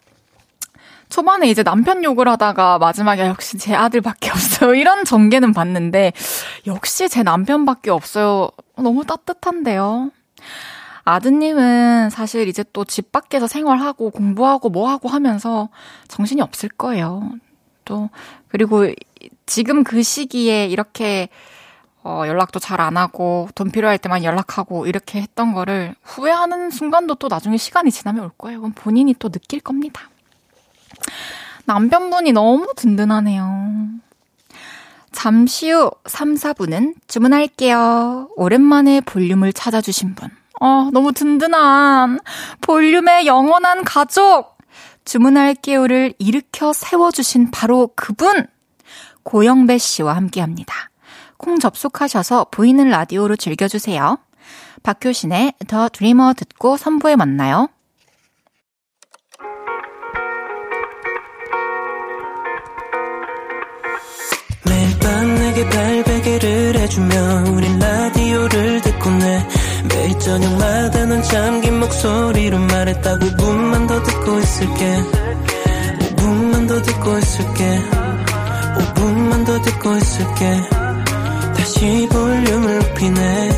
[1.09, 4.73] 초반에 이제 남편 욕을 하다가 마지막에 역시 제 아들밖에 없어요.
[4.75, 6.11] 이런 전개는 봤는데
[6.65, 8.49] 역시 제 남편밖에 없어요.
[8.75, 10.11] 너무 따뜻한데요.
[11.05, 15.69] 아드님은 사실 이제 또 집 밖에서 생활하고 공부하고 뭐 하고 하면서
[16.09, 17.31] 정신이 없을 거예요.
[17.85, 18.09] 또
[18.49, 18.91] 그리고
[19.45, 21.29] 지금 그 시기에 이렇게
[22.07, 27.27] 어, 연락도 잘 안 하고 돈 필요할 때만 연락하고 이렇게 했던 거를 후회하는 순간도 또
[27.27, 28.59] 나중에 시간이 지나면 올 거예요.
[28.59, 30.09] 그건 본인이 또 느낄 겁니다.
[31.65, 33.87] 남편분이 너무 든든하네요.
[35.11, 38.29] 잠시 후 3, 4분은 주문할게요.
[38.35, 40.29] 오랜만에 볼륨을 찾아주신 분.
[40.61, 42.19] 어, 너무 든든한
[42.61, 44.57] 볼륨의 영원한 가족.
[45.03, 48.45] 주문할게요를 일으켜 세워주신 바로 그분.
[49.23, 50.89] 고영배 씨와 함께 합니다.
[51.37, 54.17] 콩 접속하셔서 보이는 라디오로 즐겨주세요.
[54.83, 57.69] 박효신의 더 드리머 듣고 3부에 만나요.
[64.65, 69.47] 매일 밤 내게 발베개를 해주며 우린 라디오를 듣고 내
[69.89, 75.03] 매일 저녁마다 넌 잠긴 목소리로 말했다 5분만 더 듣고 있을게
[76.15, 77.79] 5분만 더 듣고 있을게
[78.77, 80.86] 5분만 더 듣고 있을게
[81.67, 83.49] 다시 볼륨을 높이네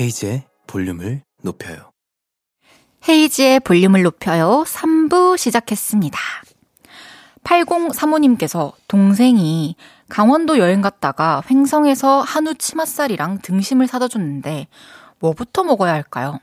[0.00, 1.92] 헤이즈의 볼륨을 높여요
[3.08, 4.64] 헤이지의 볼륨을 높여요.
[4.66, 6.18] 3부 시작했습니다.
[7.44, 9.76] 8035님께서 동생이
[10.08, 14.66] 강원도 여행 갔다가 횡성에서 한우 치맛살이랑 등심을 사다 줬는데
[15.20, 16.40] 뭐부터 먹어야 할까요?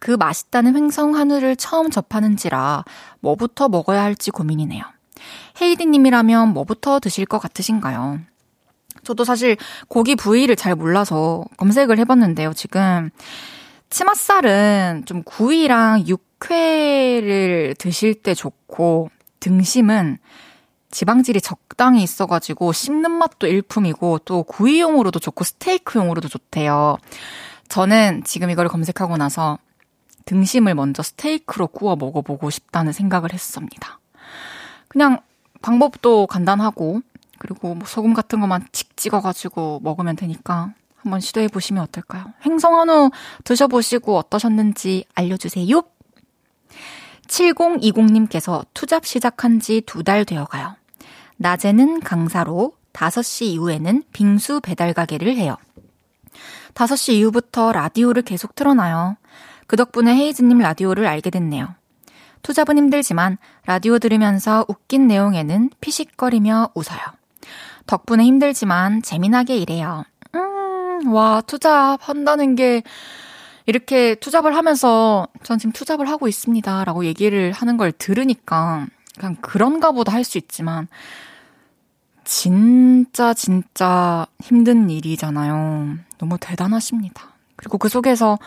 [0.00, 2.84] 그 맛있다는 횡성 한우를 처음 접하는지라
[3.20, 4.82] 뭐부터 먹어야 할지 고민이네요.
[5.60, 8.20] 헤이디님이라면 뭐부터 드실 것 같으신가요?
[9.04, 9.56] 저도 사실
[9.88, 12.52] 고기 부위를 잘 몰라서 검색을 해봤는데요.
[12.54, 13.10] 지금
[13.90, 20.18] 치맛살은 좀 구이랑 육회를 드실 때 좋고 등심은
[20.90, 26.98] 지방질이 적당히 있어가지고 씹는 맛도 일품이고 또 구이용으로도 좋고 스테이크용으로도 좋대요.
[27.68, 29.58] 저는 지금 이걸 검색하고 나서
[30.26, 33.98] 등심을 먼저 스테이크로 구워 먹어보고 싶다는 생각을 했습니다.
[34.92, 35.20] 그냥
[35.62, 37.00] 방법도 간단하고
[37.38, 42.26] 그리고 뭐 소금 같은 것만 칙 찍어가지고 먹으면 되니까 한번 시도해 보시면 어떨까요?
[42.44, 43.10] 횡성한우
[43.44, 45.82] 드셔보시고 어떠셨는지 알려주세요.
[47.26, 50.76] 7020님께서 투잡 시작한 지 두 달 되어 가요.
[51.38, 55.56] 낮에는 강사로 5시 이후에는 빙수 배달 가게를 해요.
[56.74, 59.16] 5시 이후부터 라디오를 계속 틀어놔요.
[59.66, 61.74] 그 덕분에 헤이즈님 라디오를 알게 됐네요.
[62.42, 67.00] 투잡은 힘들지만 라디오 들으면서 웃긴 내용에는 피식거리며 웃어요.
[67.86, 70.04] 덕분에 힘들지만 재미나게 일해요.
[70.34, 72.82] 음, 와, 투잡 한다는 게
[73.66, 76.84] 이렇게 투잡을 하면서 전 지금 투잡을 하고 있습니다.
[76.84, 78.86] 라고 얘기를 하는 걸 들으니까
[79.18, 80.88] 그냥 그런가 보다 할 수 있지만
[82.24, 85.96] 진짜 진짜 힘든 일이잖아요.
[86.18, 87.32] 너무 대단하십니다.
[87.56, 88.38] 그리고 그 속에서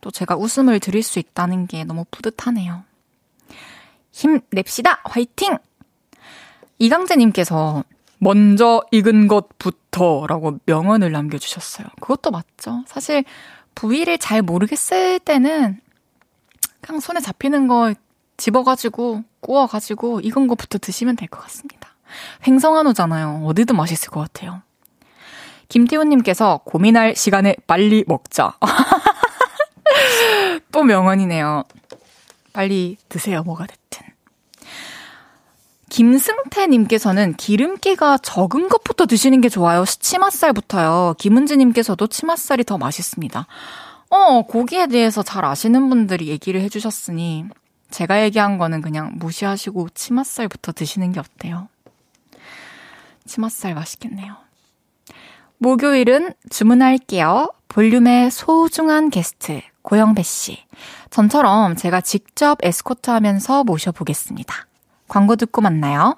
[0.00, 2.82] 또 제가 웃음을 드릴 수 있다는 게 너무 뿌듯하네요.
[4.14, 5.00] 힘냅시다!
[5.04, 5.58] 화이팅!
[6.78, 7.84] 이강재님께서
[8.18, 11.88] 먼저 익은 것부터 라고 명언을 남겨주셨어요.
[12.00, 12.84] 그것도 맞죠.
[12.86, 13.24] 사실
[13.74, 15.80] 부위를 잘 모르겠을 때는
[16.80, 17.92] 그냥 손에 잡히는 거
[18.36, 21.90] 집어가지고 구워가지고 익은 것부터 드시면 될 것 같습니다.
[22.46, 23.42] 횡성한우잖아요.
[23.46, 24.62] 어디든 맛있을 것 같아요.
[25.68, 28.56] 김태훈님께서 고민할 시간에 빨리 먹자.
[30.72, 31.64] 또 명언이네요.
[32.54, 34.06] 빨리 드세요, 뭐가 됐든.
[35.90, 39.84] 김승태님께서는 기름기가 적은 것부터 드시는 게 좋아요.
[39.84, 41.16] 치맛살부터요.
[41.18, 43.46] 김은지님께서도 치맛살이 더 맛있습니다.
[44.08, 47.44] 어, 고기에 대해서 잘 아시는 분들이 얘기를 해주셨으니,
[47.90, 51.68] 제가 얘기한 거는 그냥 무시하시고 치맛살부터 드시는 게 어때요?
[53.26, 54.36] 치맛살 맛있겠네요.
[55.58, 57.52] 목요일은 주문할게요.
[57.68, 60.58] 볼륨의 소중한 게스트, 고영배 씨.
[61.10, 64.66] 전처럼 제가 직접 에스코트 하면서 모셔보겠습니다.
[65.06, 66.16] 광고 듣고 만나요.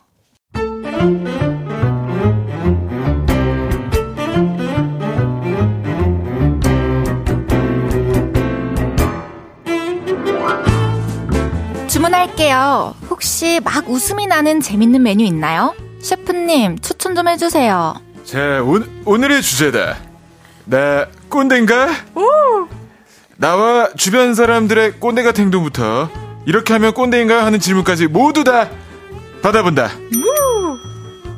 [11.88, 12.94] 주문할게요.
[13.11, 15.74] 혹시 막 웃음이 나는 재밌는 메뉴 있나요?
[16.00, 17.94] 셰프님, 추천 좀 해주세요.
[18.24, 19.96] 제 오, 오늘의 주제다.
[20.66, 21.88] 내 꼰대인가?
[22.14, 22.68] 오!
[23.38, 26.09] 나와 주변 사람들의 꼰대 같은 행동부터
[26.46, 28.70] 이렇게 하면 꼰대인가 하는 질문까지 모두 다
[29.42, 29.90] 받아본다.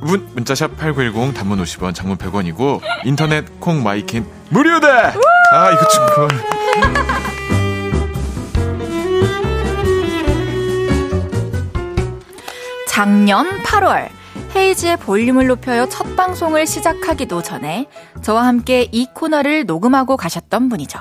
[0.00, 5.14] 문, 문자샵 8910 단문 50원 장문 100원이고 인터넷 콩 마이킨 무료다.
[5.52, 6.28] 아 이거 좀 그만.
[12.86, 14.08] 작년 8월
[14.54, 17.86] 헤이즈의 볼륨을 높여요 첫 방송을 시작하기도 전에
[18.22, 20.98] 저와 함께 이 코너를 녹음하고 가셨던 분이죠.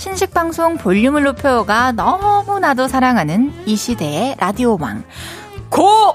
[0.00, 5.04] 신식 방송 볼륨을 높여요가 너무나도 사랑하는 이 시대의 라디오 왕
[5.68, 6.14] 고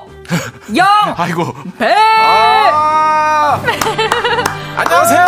[0.75, 1.53] 영 아이고.
[1.77, 3.61] 배 아!
[4.75, 5.25] 안녕하세요.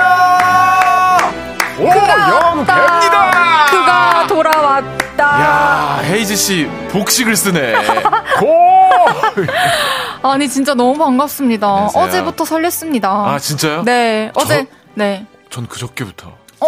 [1.79, 3.65] 오 영배입니다.
[3.69, 5.23] 그가 돌아왔다.
[5.23, 7.73] 야 헤이즈 씨 복식을 쓰네.
[8.41, 10.27] 고.
[10.27, 11.67] 아니 진짜 너무 반갑습니다.
[11.67, 12.03] 안녕하세요.
[12.03, 13.05] 어제부터 설렜습니다.
[13.05, 13.83] 아 진짜요?
[13.83, 15.27] 네 어제 저- 네.
[15.51, 16.67] 전 그저께부터 어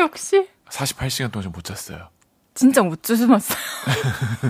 [0.00, 2.08] 역시 48시간 동안 좀못 잤어요.
[2.54, 3.58] 진짜 못 주무셨어요.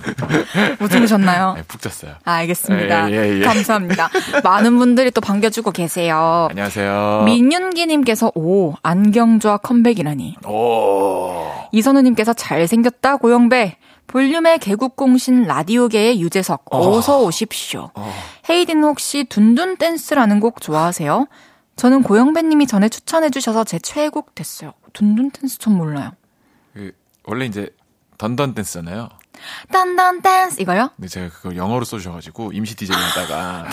[0.79, 1.55] 못 주무셨나요?
[1.57, 2.15] 네, 푹 잤어요.
[2.25, 3.11] 아, 알겠습니다.
[3.11, 3.45] 예, 예, 예.
[3.45, 4.09] 감사합니다.
[4.45, 6.47] 많은 분들이 또 반겨주고 계세요.
[6.51, 7.23] 안녕하세요.
[7.27, 10.37] 민윤기님께서 오 안경좌 컴백이라니.
[10.47, 11.47] 오.
[11.73, 13.77] 이선우님께서 잘생겼다 고영배.
[14.07, 17.91] 볼륨의 개국공신 라디오계의 유재석 어서 오십시오.
[18.49, 21.27] 헤이디는 혹시 둔둔 댄스라는 곡 좋아하세요?
[21.77, 24.73] 저는 고영배님이 전에 추천해주셔서 제 최애곡 됐어요.
[24.95, 26.13] 둔둔 댄스 전 몰라요.
[26.75, 26.93] 그,
[27.25, 27.69] 원래 이제
[28.19, 29.11] 던던 댄스잖아요.
[29.71, 30.91] Dun Dun Dance 이거요?
[30.97, 33.69] 근데 제가 그걸 영어로 써주셔가지고 임시 디제이 하다가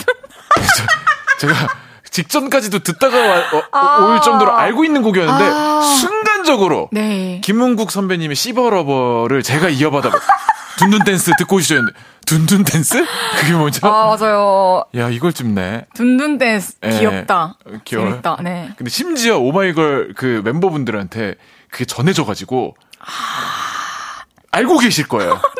[0.76, 0.84] 저-
[1.48, 1.54] 제가
[2.10, 5.80] 직전까지도 듣다가 와- 어, 올 정도로 알고 있는 곡이었는데 아.
[5.80, 7.40] 순간적으로 네.
[7.42, 10.10] 김문국 선배님의 Cyber Lover를 제가 이어받아
[10.78, 11.76] Dun Dun Dance 듣고 오시죠
[12.26, 13.04] Dun Dun Dance?
[13.40, 13.86] 그게 뭐죠?
[13.86, 14.84] 아 맞아요.
[14.96, 15.86] 야 이걸 찝네.
[15.94, 16.90] Dun Dun Dance 예.
[16.90, 17.56] 귀엽다.
[17.84, 18.10] 귀여워요?
[18.10, 18.38] 재밌다.
[18.42, 18.70] 네.
[18.76, 21.34] 근데 심지어 오마이걸 그 멤버분들한테
[21.70, 22.76] 그게 전해져가지고
[24.50, 25.40] 알고 계실 거예요.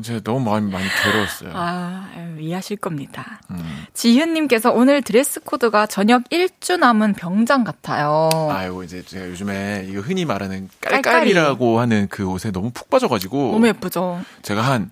[0.00, 1.50] 제가 너무 마음이 많이 괴로웠어요.
[1.54, 3.40] 아 이해하실 겁니다.
[3.50, 3.84] 음.
[3.94, 8.28] 지현님께서 오늘 드레스 코드가 저녁 1주 남은 병장 같아요.
[8.48, 11.02] 아이고 이제 제가 요즘에 이거 흔히 말하는 깔깔이.
[11.02, 14.20] 깔깔이라고 하는 그 옷에 너무 푹 빠져가지고 너무 예쁘죠.
[14.42, 14.90] 제가 한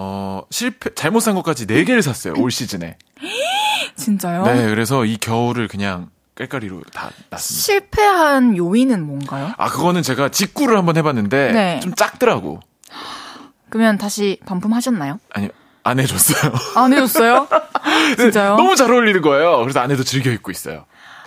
[0.00, 2.96] 어, 실패, 잘못 산 것까지 4개를 샀어요, 올 시즌에.
[3.96, 4.44] 진짜요?
[4.44, 7.36] 네, 그래서 이 겨울을 그냥 깔깔이로 다 놨습니다.
[7.38, 9.52] 실패한 요인은 뭔가요?
[9.58, 11.80] 아, 그거는 제가 직구를 한번 해봤는데, 네.
[11.80, 12.60] 좀 작더라고.
[13.70, 15.18] 그러면 다시 반품하셨나요?
[15.34, 15.48] 아니,
[15.82, 16.52] 안 해줬어요.
[16.76, 17.48] 안 해줬어요?
[18.16, 18.54] 진짜요?
[18.54, 19.58] 너무 잘 어울리는 거예요.
[19.62, 20.84] 그래서 안에도 즐겨 입고 있어요.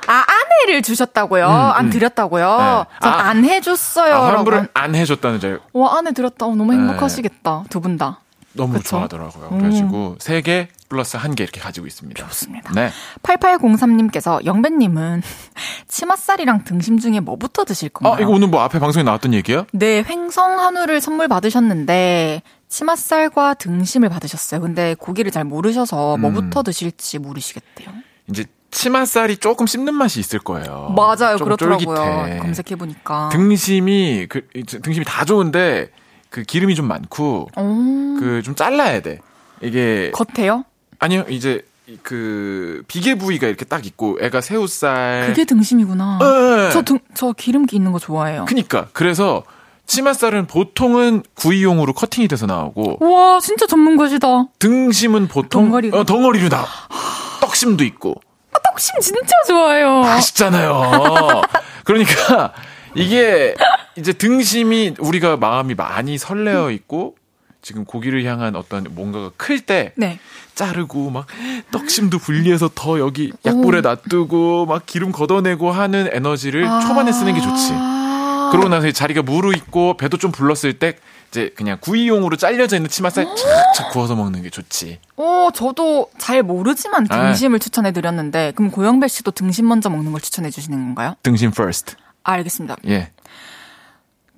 [0.08, 1.46] 아 아내를 주셨다고요?
[1.46, 2.58] 안 드렸다고요?
[2.58, 2.98] 네.
[3.02, 3.18] 전 아.
[3.28, 4.14] 안 해줬어요.
[4.16, 6.46] 아, 환불을 한- 안 해줬다는 줄와 안에 들었다.
[6.48, 6.80] 어, 너무 네.
[6.80, 7.66] 행복하시겠다.
[7.70, 8.20] 두분 다.
[8.54, 8.90] 너무 그쵸?
[8.90, 9.50] 좋아하더라고요.
[9.52, 9.58] 음.
[9.60, 12.28] 그래가지고, 3개 플러스 1개 이렇게 가지고 있습니다.
[12.28, 12.74] 좋습니다.
[12.74, 12.90] 네.
[13.24, 15.22] 8803님께서 영배님은
[15.88, 18.18] 치맛살이랑 등심 중에 뭐부터 드실 건가요?
[18.18, 19.66] 아, 이거 오늘 뭐 앞에 방송에 나왔던 얘기예요?
[19.72, 24.62] 네, 횡성 한우를 선물 받으셨는데 치맛살과 등심을 받으셨어요.
[24.62, 26.22] 근데 고기를 잘 모르셔서 음.
[26.22, 27.90] 뭐부터 드실지 모르시겠대요.
[28.30, 30.94] 이제 치맛살이 조금 씹는 맛이 있을 거예요.
[30.96, 31.96] 맞아요, 좀 그렇더라고요.
[31.96, 32.38] 쫄깃해.
[32.40, 33.30] 검색해 보니까.
[33.30, 34.48] 등심이 그
[34.82, 35.90] 등심이 다 좋은데
[36.32, 39.20] 그 기름이 좀 많고 그 좀 잘라야 돼.
[39.62, 40.66] 이게 겉에요?
[40.98, 41.62] 아니요 이제
[42.04, 45.26] 그 비계 부위가 이렇게 딱 있고 애가 새우살.
[45.28, 46.20] 그게 등심이구나.
[46.20, 46.72] 네.
[46.72, 48.46] 저 등, 저 기름기 있는 거 좋아해요.
[48.48, 49.44] 그니까 그래서
[49.88, 54.46] 치맛살은 보통은 구이용으로 커팅이 돼서 나오고 와, 진짜 전문가시다.
[54.60, 55.98] 등심은 보통 덩어리로.
[56.00, 56.66] 어, 덩어리로 나와.
[57.42, 58.16] 떡심도 있고
[58.64, 60.00] 떡심 진짜 좋아해요.
[60.02, 61.42] 맛있잖아요.
[61.84, 62.54] 그러니까
[62.96, 63.54] 이게
[63.96, 67.16] 이제 등심이 우리가 마음이 많이 설레어 있고
[67.62, 70.20] 지금 고기를 향한 어떤 뭔가가 클때 네.
[70.56, 71.28] 자르고 막
[71.72, 77.72] 떡심도 분리해서 더 여기 약불에 놔두고 막 기름 걷어내고 하는 에너지를 초반에 쓰는 게 좋지.
[77.74, 78.50] 아.
[78.52, 80.98] 그러고 나서 이 자리가 무르익고 배도 좀 불렀을 때
[81.30, 85.00] 이제 그냥 구이용으로 잘려져 있는 치맛살 착착 구워서 먹는 게 좋지.
[85.16, 87.28] 어, 저도 잘 모르지만 아.
[87.28, 91.16] 등심을 추천해 드렸는데 그럼 고영배 씨도 등심 먼저 먹는 걸 추천해 주시는 건가요?
[91.24, 91.96] 등심 first.
[92.24, 92.78] 아, 알겠습니다.
[92.88, 93.12] 예.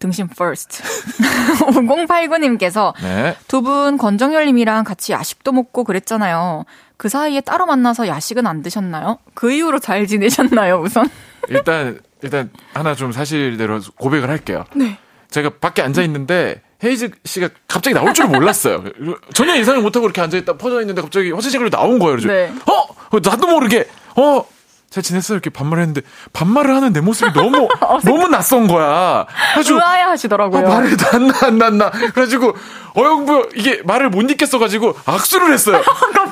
[0.04, 0.84] 등심 first.
[1.64, 3.38] 5089님께서 네.
[3.48, 6.66] 두분 권정열님이랑 같이 야식도 먹고 그랬잖아요.
[6.98, 9.20] 그 사이에 따로 만나서 야식은 안 드셨나요?
[9.34, 11.10] 그 이후로 잘 지내셨나요, 우선?
[11.48, 14.66] 일단 일단 하나 좀 사실대로 고백을 할게요.
[14.76, 14.98] 네.
[15.30, 18.84] 제가 밖에 앉아 있는데 헤이즈 씨가 갑자기 나올 줄 몰랐어요.
[19.34, 22.18] 전혀 예상을 못하고 이렇게 앉아 있다 퍼져 있는데 갑자기 화장실로 나온 거예요.
[22.18, 22.54] 그래서 네.
[22.70, 23.88] 어 나도 모르게
[24.18, 24.46] 어
[24.94, 25.38] 잘 지냈어요?
[25.38, 26.02] 이렇게 반말을 했는데,
[26.34, 27.68] 반말을 하는 내 모습이 너무,
[28.06, 29.26] 너무 낯선 거야.
[29.58, 30.68] 의아해 하시더라고요.
[30.68, 31.90] 아, 말을 안 나, 안 나, 안 나.
[31.90, 32.56] 그래가지고,
[32.94, 35.82] 어영부, 이게 말을 못 읽겠어가지고, 악수를 했어요.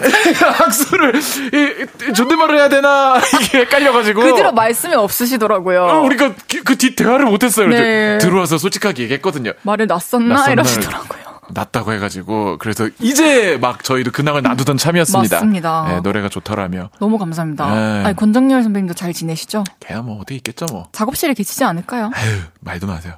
[0.62, 4.22] 악수를, 이, 이, 존댓말을 해야 되나, 이게 헷갈려가지고.
[4.22, 5.84] 그 뒤로 말씀이 없으시더라고요.
[5.84, 6.34] 어, 우리가
[6.64, 7.68] 그뒤 대화를 못했어요.
[7.68, 8.20] 네.
[8.20, 9.54] 들어와서 솔직하게 얘기했거든요.
[9.64, 10.36] 말을 낯섰나?
[10.36, 10.52] 낯섰나?
[10.54, 11.41] 이러시더라고요.
[11.50, 15.38] 낫다고 해가지고 그래서 이제 막 저희도 근황을 놔두던 참이었습니다.
[15.38, 15.86] 맞습니다.
[15.90, 16.90] 네, 노래가 좋더라며.
[17.00, 17.74] 너무 감사합니다.
[17.74, 18.06] 네.
[18.06, 19.64] 아니, 권정열 선배님도 잘 지내시죠?
[19.80, 20.88] 걔야 뭐 어디 있겠죠 뭐.
[20.92, 22.12] 작업실에 계시지 않을까요?
[22.14, 23.16] 아유 말도 마세요.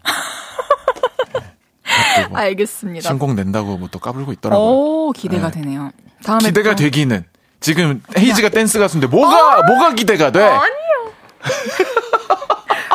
[2.17, 3.07] 네, 뭐 알겠습니다.
[3.09, 4.67] 신곡 낸다고 뭐 또 까불고 있더라고요.
[4.67, 5.59] 오, 기대가 네.
[5.61, 5.91] 되네요.
[6.23, 7.25] 다음에 기대가 또- 되기는
[7.59, 10.49] 지금 헤이즈가 댄스 가수인데 뭐가 뭐가 기대가 돼?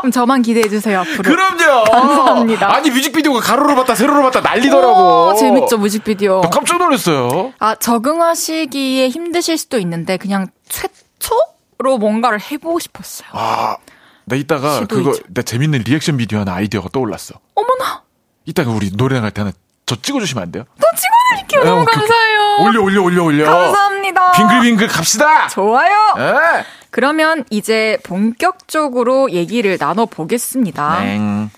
[0.08, 1.22] 그럼 저만 기대해 주세요 앞으로.
[1.22, 1.84] 그럼요.
[1.84, 2.74] 감사합니다.
[2.74, 5.28] 아니 뮤직비디오가 가로로 봤다 세로로 봤다 난리더라고.
[5.28, 6.40] 오, 재밌죠 뮤직비디오.
[6.40, 7.52] 나 깜짝 놀랐어요.
[7.58, 13.28] 아 적응하시기에 힘드실 수도 있는데 그냥 최초로 뭔가를 해보고 싶었어요.
[13.32, 13.76] 아,
[14.24, 15.12] 나 이따가 시도 그거.
[15.28, 17.34] 나 재밌는 리액션 비디오 하나 아이디어가 떠올랐어.
[17.54, 18.02] 어머나,
[18.46, 19.52] 이따가 우리 노래 나갈 때 하나
[19.84, 20.64] 저 찍어주시면 안 돼요?
[20.80, 21.64] 또 찍어 드릴게요.
[21.64, 22.56] 너무 어, 그- 감사해요.
[22.62, 23.44] 올려 올려 올려 올려.
[23.44, 24.32] 감사합니다.
[24.32, 25.48] 빙글빙글 갑시다.
[25.48, 25.90] 좋아요.
[26.18, 26.64] 예.
[26.90, 30.98] 그러면 이제 본격적으로 얘기를 나눠보겠습니다.
[31.00, 31.50] 땡.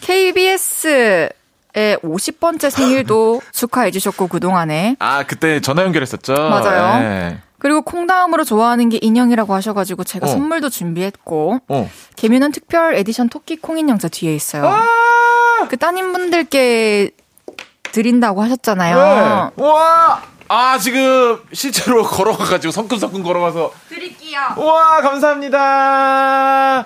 [0.00, 1.30] KBS의
[1.74, 6.32] 50번째 생일도 축하해 주셨고 그동안에 아 그때 전화 연결했었죠.
[6.34, 7.02] 맞아요.
[7.04, 7.38] 예.
[7.58, 10.28] 그리고 콩다음으로 좋아하는 게 인형이라고 하셔가지고 제가 어.
[10.30, 11.90] 선물도 준비했고 어.
[12.16, 14.66] 개묘는 특별 에디션 토끼 콩인형자 뒤에 있어요.
[14.66, 15.68] 아!
[15.68, 17.10] 그 따님분들께
[17.92, 19.50] 드린다고 하셨잖아요.
[19.56, 19.62] 네.
[19.62, 20.22] 우와.
[20.48, 24.40] 아 지금 실제로 걸어가가지고 성큼성큼 걸어가서 드릴게요.
[24.58, 26.84] 우와 감사합니다.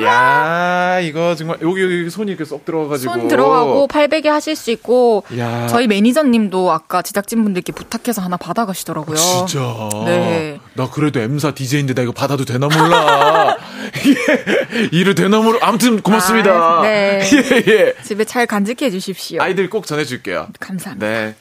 [0.00, 5.24] 야 이거 정말 여기 여기 손이 이렇게 쏙 들어가가지고 손 들어가고 팔베개 하실 수 있고
[5.38, 5.66] 야.
[5.68, 9.16] 저희 매니저님도 아까 제작진 분들께 부탁해서 하나 받아가시더라고요.
[9.16, 9.60] 진짜.
[10.04, 10.60] 네.
[10.74, 13.56] 나 그래도 M사 DJ인데 나 이거 받아도 되나 몰라.
[14.04, 15.58] 이게 일을 되나 몰라.
[15.62, 16.50] 아무튼 고맙습니다.
[16.50, 17.20] 아, 네.
[17.32, 17.94] 예, 예.
[18.02, 19.40] 집에 잘 간직해 주십시오.
[19.42, 20.48] 아이들 꼭 전해줄게요.
[20.60, 21.06] 감사합니다.
[21.06, 21.34] 네.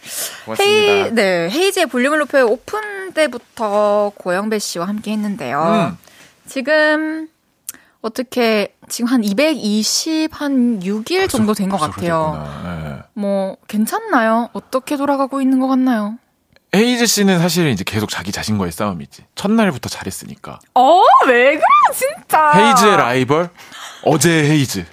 [0.45, 0.93] 고맙습니다.
[0.93, 5.91] 헤이, 네, 헤이즈의 볼륨을 높여 오픈 때부터 고영배 씨와 함께 했는데요.
[5.93, 5.97] 음.
[6.47, 7.27] 지금
[8.01, 12.45] 어떻게 지금 한 220, 한 6일 정도 된 것 같아요.
[12.65, 13.03] 예.
[13.13, 14.49] 뭐 괜찮나요?
[14.53, 16.17] 어떻게 돌아가고 있는 것 같나요?
[16.75, 19.23] 헤이즈 씨는 사실 이제 계속 자기 자신과의 싸움이지.
[19.35, 20.59] 첫날부터 잘했으니까.
[20.75, 21.61] 어, 왜 그래,
[21.93, 22.51] 진짜.
[22.53, 23.49] 헤이즈의 라이벌?
[24.03, 24.85] 어제의 헤이즈.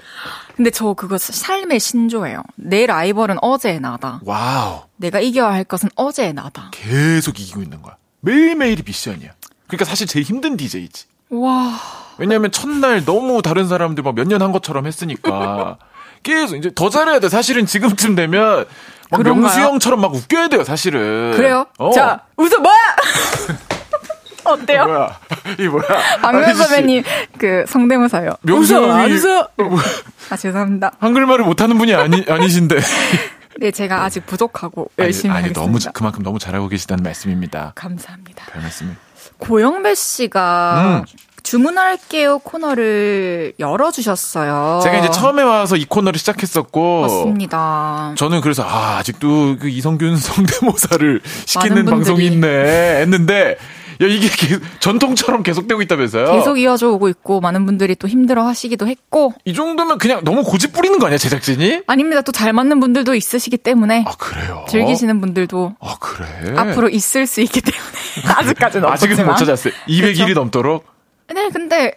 [0.56, 2.42] 근데 저 그거 삶의 신조예요.
[2.54, 4.20] 내 라이벌은 어제의 나다.
[4.24, 4.82] 와우.
[4.96, 6.70] 내가 이겨야 할 것은 어제의 나다.
[6.72, 7.96] 계속 이기고 있는 거야.
[8.20, 9.30] 매일매일이 미션이야.
[9.66, 11.06] 그러니까 사실 제일 힘든 DJ지.
[11.30, 11.76] 와,
[12.18, 15.76] 왜냐면 첫날 너무 다른 사람들 막 몇 년 한 것처럼 했으니까
[16.22, 17.28] 계속 이제 더 잘해야 돼.
[17.28, 18.64] 사실은 지금쯤 되면
[19.10, 19.22] 막?
[19.22, 20.64] 명수 형처럼 막 웃겨야 돼요.
[20.64, 21.32] 사실은.
[21.36, 21.66] 그래요?
[21.78, 21.90] 어.
[21.92, 22.74] 자, 웃어 뭐야?
[24.44, 24.84] 어때요?
[24.86, 25.20] 뭐야?
[25.58, 25.86] 이 뭐야?
[26.20, 27.02] 박명 선배님
[27.38, 28.30] 그 성대모사요.
[28.42, 29.40] 명수 웃어, 안 형이 웃어?
[29.56, 29.78] 어, 뭐,
[30.30, 30.92] 아 죄송합니다.
[31.00, 32.76] 한글말을 못하는 분이 아니 아니신데.
[33.60, 35.60] 네, 제가 아직 부족하고 아니, 열심히 아니, 하겠습니다.
[35.60, 37.72] 너무 자- 그만큼 너무 잘하고 계시다는 말씀입니다.
[37.76, 38.46] 감사합니다.
[38.52, 38.96] 별 말씀을.
[39.38, 41.22] 고영배 씨가 음.
[41.44, 44.80] 주문할게요 코너를 열어주셨어요.
[44.82, 48.14] 제가 이제 처음에 와서 이 코너를 시작했었고 맞습니다.
[48.16, 52.24] 저는 그래서 아 아직도 그 이성균 성대모사를 시키는 방송이.
[52.24, 52.48] 있네
[53.02, 53.56] 했는데
[54.02, 56.32] 야 이게 계- 전통처럼 계속되고 있다면서요?
[56.32, 60.72] 계속 이어져 오고 있고 많은 분들이 또 힘들어 하시기도 했고 이 정도면 그냥 너무 고집
[60.72, 61.82] 부리는 거 아니야 제작진이?
[61.86, 62.22] 아닙니다.
[62.22, 64.64] 또 잘 맞는 분들도 있으시기 때문에 아 그래요?
[64.68, 66.26] 즐기시는 분들도 아 그래?
[66.56, 67.92] 앞으로 있을 수 있기 때문에
[68.34, 69.72] 아직까지는 아직은 못 찾았어요.
[69.86, 70.34] 200일이 그렇죠.
[70.34, 70.93] 넘도록
[71.32, 71.92] 네, 근데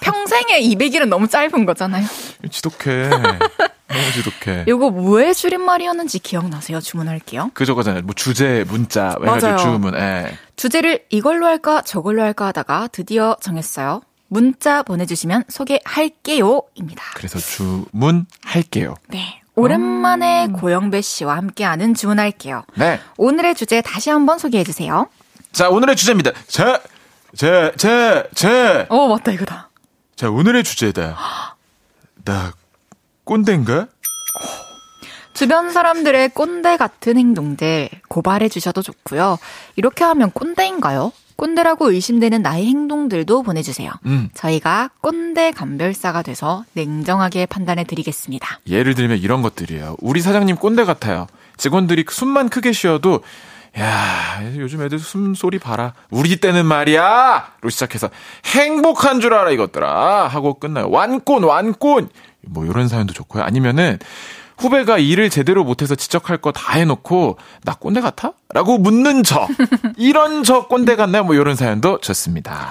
[0.00, 2.06] 평생에 200일은 너무 짧은 거잖아요.
[2.50, 3.08] 지독해.
[3.10, 4.64] 너무 지독해.
[4.68, 6.80] 요거 뭐의 줄임말이었는지 기억나세요?
[6.80, 7.50] 주문할게요.
[7.54, 8.02] 그 저거잖아요.
[8.02, 9.56] 뭐 주제, 문자, 맞아요.
[9.58, 9.94] 주문.
[9.94, 10.32] 예.
[10.56, 14.02] 주제를 이걸로 할까 저걸로 할까 하다가 드디어 정했어요.
[14.28, 17.02] 문자 보내주시면 소개할게요입니다.
[17.14, 18.94] 그래서 주문할게요.
[19.08, 19.40] 네.
[19.56, 22.62] 오랜만에 고영배 씨와 함께하는 주문할게요.
[22.76, 23.00] 네.
[23.18, 25.08] 오늘의 주제 다시 한번 소개해 주세요.
[25.52, 26.30] 자 오늘의 주제입니다.
[26.46, 26.80] 자,
[27.36, 28.86] 자, 자, 자.
[28.88, 29.70] 어, 맞다, 이거다.
[30.20, 31.16] 자 오늘의 주제다.
[32.26, 32.52] 나
[33.24, 33.86] 꼰대인가?
[35.32, 39.38] 주변 사람들의 꼰대 같은 행동들 고발해 주셔도 좋고요.
[39.76, 41.12] 이렇게 하면 꼰대인가요?
[41.36, 43.90] 꼰대라고 의심되는 나의 행동들도 보내주세요.
[44.04, 44.28] 음.
[44.34, 48.60] 저희가 꼰대 감별사가 돼서 냉정하게 판단해 드리겠습니다.
[48.68, 49.96] 예를 들면 이런 것들이에요.
[50.00, 51.28] 우리 사장님 꼰대 같아요.
[51.56, 53.22] 직원들이 숨만 크게 쉬어도
[53.78, 55.94] 야 요즘 애들 숨소리 봐라.
[56.10, 57.52] 우리 때는 말이야.
[57.60, 58.10] 로 시작해서
[58.46, 60.90] 행복한 줄 알아 이것들아 하고 끝나요.
[60.90, 62.08] 완꼰 완꼰
[62.46, 63.42] 뭐 이런 사연도 좋고요.
[63.44, 63.98] 아니면은
[64.58, 68.32] 후배가 일을 제대로 못해서 지적할 거 다 해놓고 나 꼰대 같아?
[68.52, 69.46] 라고 묻는 저
[69.96, 71.24] 이런 저 꼰대 같나요?
[71.24, 72.68] 뭐 이런 사연도 좋습니다.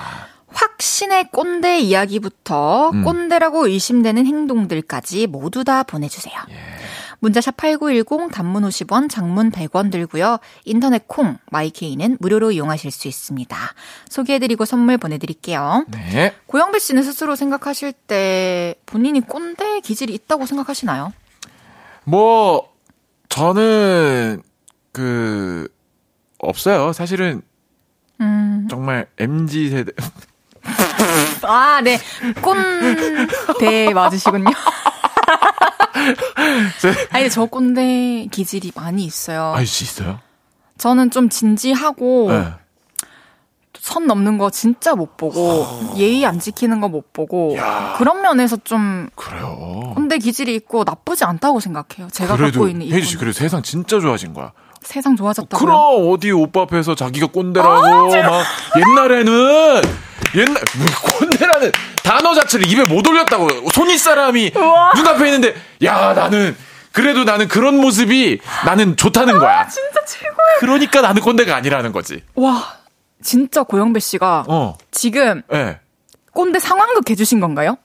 [0.51, 3.03] 확신의 꼰대 이야기부터 음.
[3.03, 6.33] 꼰대라고 의심되는 행동들까지 모두 다 보내주세요.
[6.49, 6.78] 예.
[7.19, 10.39] 문자샵 8910 단문 50원, 장문 100원 들고요.
[10.65, 13.57] 인터넷 콩, 마이케이는 무료로 이용하실 수 있습니다.
[14.09, 15.85] 소개해드리고 선물 보내드릴게요.
[15.89, 16.33] 네.
[16.47, 21.13] 고영배 씨는 스스로 생각하실 때 본인이 꼰대 기질이 있다고 생각하시나요?
[22.05, 22.69] 뭐
[23.29, 24.41] 저는
[24.91, 25.67] 그
[26.39, 26.93] 없어요.
[26.93, 27.41] 사실은
[28.21, 28.67] 음.
[28.69, 29.91] 정말 MZ 세대
[31.43, 31.99] 아, 네.
[32.41, 34.45] 꼰대 맞으시군요.
[37.11, 39.53] 아니, 저 꼰대 기질이 많이 있어요.
[39.55, 40.19] 알수 있어요.
[40.77, 42.53] 저는 좀 진지하고 네.
[43.77, 45.65] 선 넘는 거 진짜 못 보고
[45.97, 47.55] 예의 안 지키는 거 못 보고
[47.97, 49.93] 그런 면에서 좀 그래요.
[49.95, 52.09] 꼰대 기질이 있고 나쁘지 않다고 생각해요.
[52.11, 53.17] 제가 갖고 있는 이 혜지 씨.
[53.17, 54.51] 그래도 세상 진짜 좋아진 거야.
[54.81, 55.59] 세상 좋아졌다고요?
[55.65, 58.45] 그럼 어디 오빠 앞에서 자기가 꼰대라고 막
[58.77, 59.81] 옛날에는
[60.35, 60.87] 옛날 뭐
[61.19, 61.71] 꼰대라는
[62.03, 64.51] 단어 자체를 입에 못 올렸다고 손윗 사람이
[64.95, 66.55] 눈앞에 있는데 야 나는
[66.91, 69.67] 그래도 나는 그런 모습이 나는 좋다는 거야.
[69.67, 70.35] 진짜 최고예요.
[70.59, 72.23] 그러니까 나는 꼰대가 아니라는 거지.
[72.35, 72.73] 와,
[73.21, 75.79] 진짜 고영배 씨가 어, 지금 예, 네.
[76.33, 77.77] 꼰대 상황극 해주신 건가요?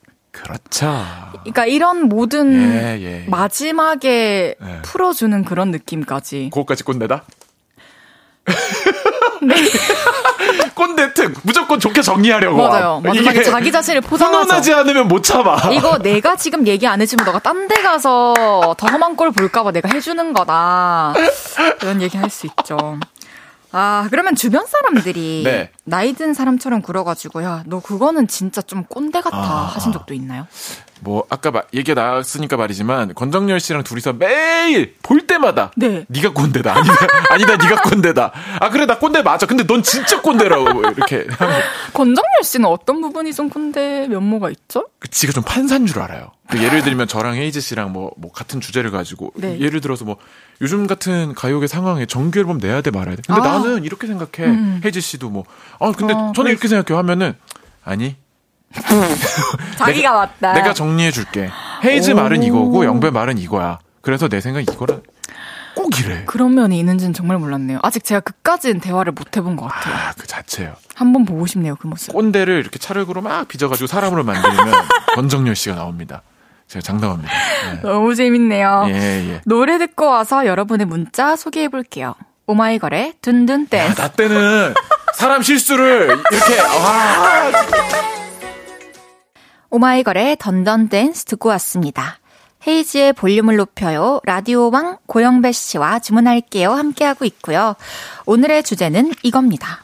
[0.43, 1.03] 그렇죠.
[1.43, 3.25] 그러니까 이런 모든 예, 예.
[3.29, 4.81] 마지막에 예.
[4.83, 6.49] 풀어주는 그런 느낌까지.
[6.53, 7.23] 그거까지 꼰대다?
[9.41, 9.55] 네.
[10.75, 12.57] 꼰대 특 무조건 좋게 정리하려고.
[12.57, 13.01] 맞아요.
[13.03, 14.75] 마지막에 자기 자신을 훈훈하지 포장하죠.
[14.77, 15.71] 않으면 못 참아.
[15.71, 19.89] 이거 내가 지금 얘기 안 해주면 너가 딴 데 가서 더 험한 꼴 볼까봐 내가
[19.89, 21.13] 해주는 거다.
[21.81, 22.99] 이런 얘기 할 수 있죠.
[23.77, 25.69] 아, 그러면 주변 사람들이 네.
[25.83, 29.65] 나이 든 사람처럼 굴어가지고, 야, 너 그거는 진짜 좀 꼰대 같아 아.
[29.65, 30.47] 하신 적도 있나요?
[31.05, 36.03] 뭐 아까 마- 얘기가 나왔으니까 말이지만 권정열 씨랑 둘이서 매일 볼 때마다 네.
[36.09, 36.75] 네가 꼰대다.
[36.75, 36.93] 아니다.
[37.29, 38.31] 아니다 네가 꼰대다.
[38.59, 39.45] 아 그래 나 꼰대 맞아.
[39.45, 41.27] 근데 넌 진짜 꼰대라고 이렇게
[41.93, 44.87] 권정열 씨는 어떤 부분이 좀 꼰대 면모가 있죠?
[44.99, 46.31] 그 지가 좀 판사인 줄 알아요.
[46.49, 49.59] 그 예를 들면 저랑 헤이즈 씨랑 뭐, 뭐 같은 주제를 가지고 네.
[49.59, 50.17] 예를 들어서 뭐
[50.61, 53.21] 요즘 같은 가요계 상황에 정규 앨범 내야 돼 말아야 돼.
[53.27, 53.43] 근데 아.
[53.59, 54.81] 나는 이렇게 생각해.
[54.83, 55.43] 헤이즈 씨도 뭐.
[55.79, 56.97] 아 근데 어, 저는 이렇게 생각해요.
[56.99, 57.33] 하면은
[57.83, 58.15] 아니
[59.77, 60.53] 자기가 맞다.
[60.53, 61.49] 내가 정리해 줄게
[61.83, 62.15] 헤이즈 오.
[62.15, 64.97] 말은 이거고 영배 말은 이거야 그래서 내 생각 이거라
[65.75, 67.79] 꼭 이래 그런 면이 있는지는 정말 몰랐네요.
[67.83, 69.93] 아직 제가 그까지는 대화를 못 해본 것 같아요.
[69.93, 70.73] 아, 그 자체요.
[70.95, 72.13] 한번 보고 싶네요, 그 모습.
[72.13, 74.73] 꼰대를 이렇게 차력으로 막 빚어가지고 사람으로 만들면
[75.15, 76.21] 권정열 씨가 나옵니다.
[76.69, 77.31] 제가 장담합니다.
[77.83, 78.85] 너무 재밌네요.
[78.87, 79.29] 예, 예.
[79.33, 79.41] 예.
[79.45, 82.15] 노래 듣고 와서 여러분의 문자 소개해 볼게요.
[82.47, 83.95] 오마이걸의 둔둔 야, 댄스.
[84.01, 84.73] 나 때는
[85.13, 87.51] 사람 실수를 이렇게, 와.
[89.69, 92.19] 오마이걸의 Dun Dun Dance 듣고 왔습니다.
[92.67, 94.21] 헤이즈의 볼륨을 높여요.
[94.23, 96.71] 라디오왕 고영배 씨와 주문할게요.
[96.71, 97.75] 함께하고 있고요.
[98.25, 99.83] 오늘의 주제는 이겁니다.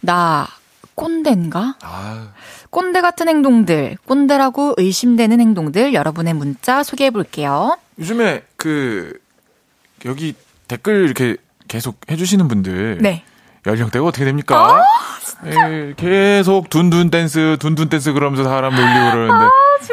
[0.00, 0.46] 나
[0.94, 1.76] 꼰대인가?
[1.82, 2.28] 아,
[2.70, 7.76] 꼰대 같은 행동들, 꼰대라고 의심되는 행동들 여러분의 문자 소개해 볼게요.
[7.98, 9.18] 요즘에 그,
[10.04, 10.34] 여기
[10.68, 11.36] 댓글 이렇게
[11.68, 12.98] 계속 해주시는 분들.
[13.00, 13.24] 네.
[13.66, 14.82] 연령대가 어떻게 됩니까?
[15.46, 19.46] 예, 계속 둔둔 댄스, 둔둔 댄스 그러면서 사람 놀리고 그러는데.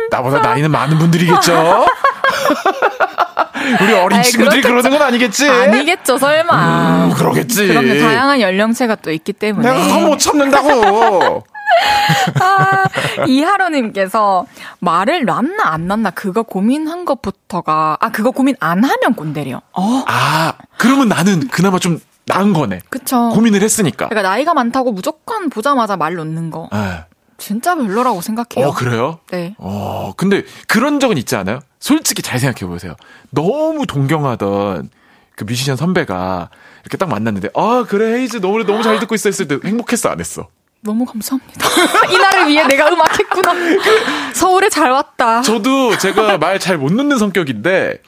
[0.09, 1.85] 나보다 나이는 많은 분들이겠죠?
[3.81, 4.67] 우리 어린 아이, 친구들이 그렇겠죠.
[4.67, 5.49] 그러는 건 아니겠지?
[5.49, 7.05] 아니겠죠, 설마.
[7.05, 7.67] 음, 그러겠지.
[7.67, 9.69] 그럼요, 다양한 연령체가 또 있기 때문에.
[9.71, 11.43] 내가 그거 못 참는다고.
[12.41, 12.83] 아,
[13.27, 14.45] 이하로님께서
[14.79, 19.61] 말을 놨나 안 놨나 그거 고민한 것부터가 아 그거 고민 안 하면 꼰대래요.
[19.73, 22.79] 어, 아, 그러면 나는 그나마 좀 나은 거네.
[22.89, 23.29] 그쵸.
[23.29, 24.07] 고민을 했으니까.
[24.09, 27.05] 그러니까 나이가 많다고 무조건 보자마자 말 놓는 거 예.
[27.37, 28.69] 진짜 별로라고 생각해요.
[28.69, 29.19] 어, 그래요?
[29.31, 29.55] 네.
[29.57, 31.59] 어, 근데 그런 적은 있지 않아요?
[31.79, 32.95] 솔직히 잘 생각해 보세요.
[33.31, 34.89] 너무 동경하던
[35.35, 36.49] 그 뮤지션 선배가
[36.83, 40.19] 이렇게 딱 만났는데, 아, 그래, 헤이즈 노래 너무 잘 듣고 있어 했을 때 행복했어, 안
[40.19, 40.47] 했어?
[40.81, 41.67] 너무 감사합니다.
[42.13, 43.53] 이 날을 위해 내가 음악했구나.
[44.33, 45.41] 서울에 잘 왔다.
[45.41, 48.01] 저도 제가 말 잘 못 듣는 성격인데,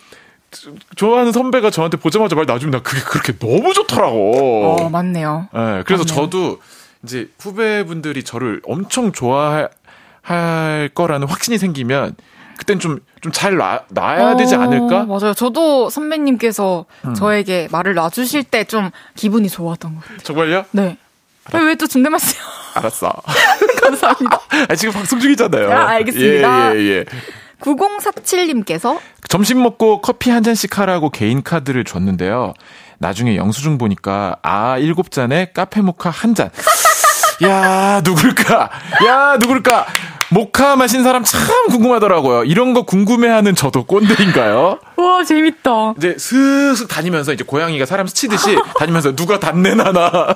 [0.96, 4.78] 좋아하는 선배가 저한테 보자마자 말 놔주면 나 그게 그렇게 너무 좋더라고.
[4.80, 5.50] 어 맞네요.
[5.54, 6.06] 예, 그래서 맞네요.
[6.06, 6.60] 저도
[7.04, 9.70] 이제 후배분들이 저를 엄청 좋아할
[10.22, 12.16] 할 거라는 확신이 생기면
[12.58, 15.02] 그땐 좀 좀잘 놔야 되지 어, 않을까?
[15.04, 15.08] 음.
[15.10, 15.34] 맞아요.
[15.34, 16.86] 저도 선배님께서
[17.18, 20.18] 저에게 말을 놔주실 때 좀 기분이 좋았던 것 같아요.
[20.20, 20.66] 정말요?
[20.72, 20.98] 네.
[21.54, 22.42] 왜 또 존댓말 쓰요?
[22.76, 23.12] 알았어.
[23.84, 24.40] 감사합니다.
[24.70, 25.72] 아, 지금 방송 중이잖아요.
[25.72, 26.76] 아, 알겠습니다.
[26.76, 27.06] 예, 예, 예.
[27.64, 29.00] 9047님께서
[29.30, 32.54] 점심 먹고 커피 한 잔씩 하라고 개인 카드를 줬는데요.
[33.00, 36.50] 나중에 영수증 보니까 아 일곱 잔에 카페 모카 한 잔.
[37.44, 38.70] 야 누굴까?
[39.08, 39.86] 야 누굴까?
[40.30, 42.44] 모카 마신 사람 참 궁금하더라고요.
[42.46, 44.80] 이런 거 궁금해하는 저도 꼰대인가요?
[44.96, 45.94] 와 재밌다.
[45.98, 50.34] 이제 스슥 다니면서 이제 고양이가 사람 스치듯이 다니면서 누가 단내 나나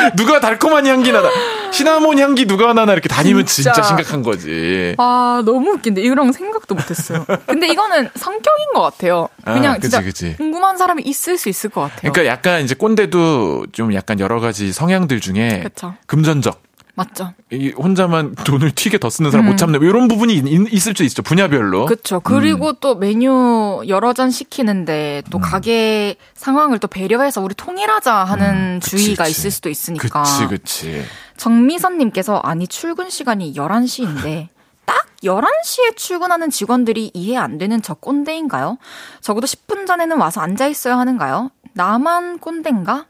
[0.16, 1.28] 누가 달콤한 향기 나나
[1.70, 3.88] 시나몬 향기 누가 나나 이렇게 다니면 진짜, 진짜.
[3.88, 4.94] 심각한 거지.
[4.98, 6.00] 아, 너무 웃긴데.
[6.02, 7.24] 이런 생각도 못했어요.
[7.46, 9.28] 근데 이거는 성격인 것 같아요.
[9.44, 10.36] 그냥 아, 그치, 진짜 그치.
[10.36, 12.12] 궁금한 사람이 있을 수 있을 것 같아요.
[12.12, 15.94] 그러니까 약간 이제 꼰대도 좀 약간 여러 가지 성향들 중에 그쵸.
[16.06, 16.62] 금전적
[16.94, 17.32] 맞죠?
[17.50, 21.02] 이 혼자만 돈을 튀게 더 쓰는 사람 못 참는 뭐 이런 부분이 있, 있을 수
[21.04, 21.86] 있죠 분야별로.
[21.86, 22.20] 그쵸.
[22.20, 28.80] 그리고 또 메뉴 여러 잔 시키는데 또 가게 상황을 또 배려해서 우리 통일하자 하는 음,
[28.82, 29.30] 그치, 주의가 그치.
[29.32, 30.22] 있을 수도 있으니까.
[30.22, 31.02] 그치 그치.
[31.36, 34.48] 정미선 님께서 아니 출근 시간이 11시인데
[34.86, 38.78] 딱 11시에 출근하는 직원들이 이해 안 되는 저 꼰대인가요?
[39.20, 41.50] 적어도 10분 전에는 와서 앉아 있어야 하는가요?
[41.72, 43.06] 나만 꼰대인가?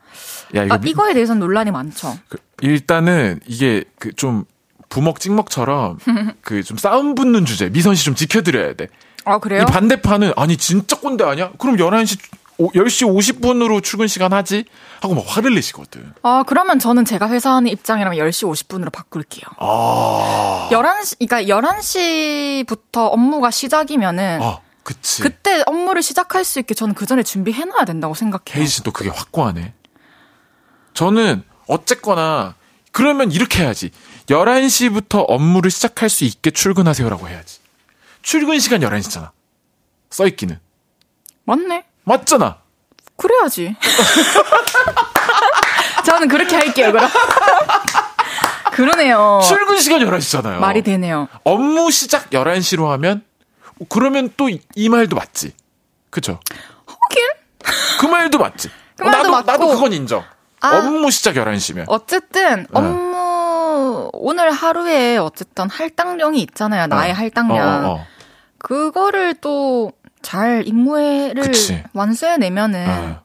[0.54, 2.16] 야 이거 아, 이거에 대해서는 논란이 많죠.
[2.28, 4.44] 그, 일단은 이게 그좀
[4.88, 5.98] 부먹 찍먹처럼
[6.42, 8.88] 그 좀 싸움 붙는 주제 미선 씨 좀 지켜드려야 돼.
[9.24, 9.62] 아, 그래요?
[9.62, 11.52] 이 반대판은 아니 진짜 꼰대 아니야?
[11.58, 12.18] 그럼 11시
[12.56, 13.04] 오, 10시
[13.40, 14.64] 50분으로 출근 시간 하지?
[15.00, 16.12] 하고 막 화를 내시거든.
[16.22, 19.42] 아, 그러면 저는 제가 회사하는 입장이라면 10시 50분으로 바꿀게요.
[19.58, 20.68] 아.
[20.70, 25.22] 11시, 그러니까 11시부터 업무가 시작이면은 아, 그치.
[25.22, 28.44] 그때 업무를 시작할 수 있게 저는 그 전에 준비해놔야 된다고 생각해요.
[28.44, 29.74] 케이 씨도 그게 확고하네.
[30.94, 32.54] 저는 어쨌거나
[32.92, 33.90] 그러면 이렇게 해야지.
[34.26, 37.58] 11시부터 업무를 시작할 수 있게 출근하세요라고 해야지.
[38.22, 39.30] 출근 시간 11시잖아.
[40.10, 40.58] 써 있기는.
[41.44, 41.84] 맞네.
[42.04, 42.58] 맞잖아.
[43.16, 43.76] 그래야지.
[46.06, 47.08] 저는 그렇게 할게요, 그럼.
[48.72, 49.40] 그러네요.
[49.46, 50.58] 출근 시간 11시잖아요.
[50.58, 51.28] 말이 되네요.
[51.44, 53.24] 업무 시작 11시로 하면
[53.88, 55.52] 그러면 또 이 말도 맞지.
[56.10, 56.40] 그쵸?
[56.86, 57.28] 하긴.
[58.00, 58.70] 그 말도 맞지.
[58.96, 59.50] 그 말도 나도, 맞고.
[59.50, 60.24] 나도 그건 인정.
[60.64, 60.78] 아.
[60.78, 61.84] 업무 시작 11시면.
[61.88, 62.66] 어쨌든, 네.
[62.72, 66.86] 업무, 오늘 하루에 어쨌든 할당량이 있잖아요.
[66.86, 67.14] 나의 어.
[67.14, 67.84] 할당량.
[67.84, 68.06] 어, 어, 어.
[68.58, 69.92] 그거를 또
[70.24, 71.52] 잘 임무를.
[71.92, 73.22] 완수해내면은 어.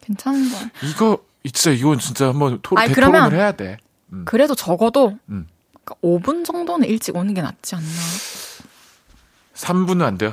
[0.00, 0.56] 괜찮은 거.
[0.82, 3.76] 이거 진짜 이건 진짜 한번 토, 아니, 대토론을 해야 돼.
[4.12, 4.24] 음.
[4.24, 5.46] 그래도 적어도 음.
[6.02, 7.86] 5분 정도는 일찍 오는 게 낫지 않나.
[9.54, 10.32] 3분은 안 돼요.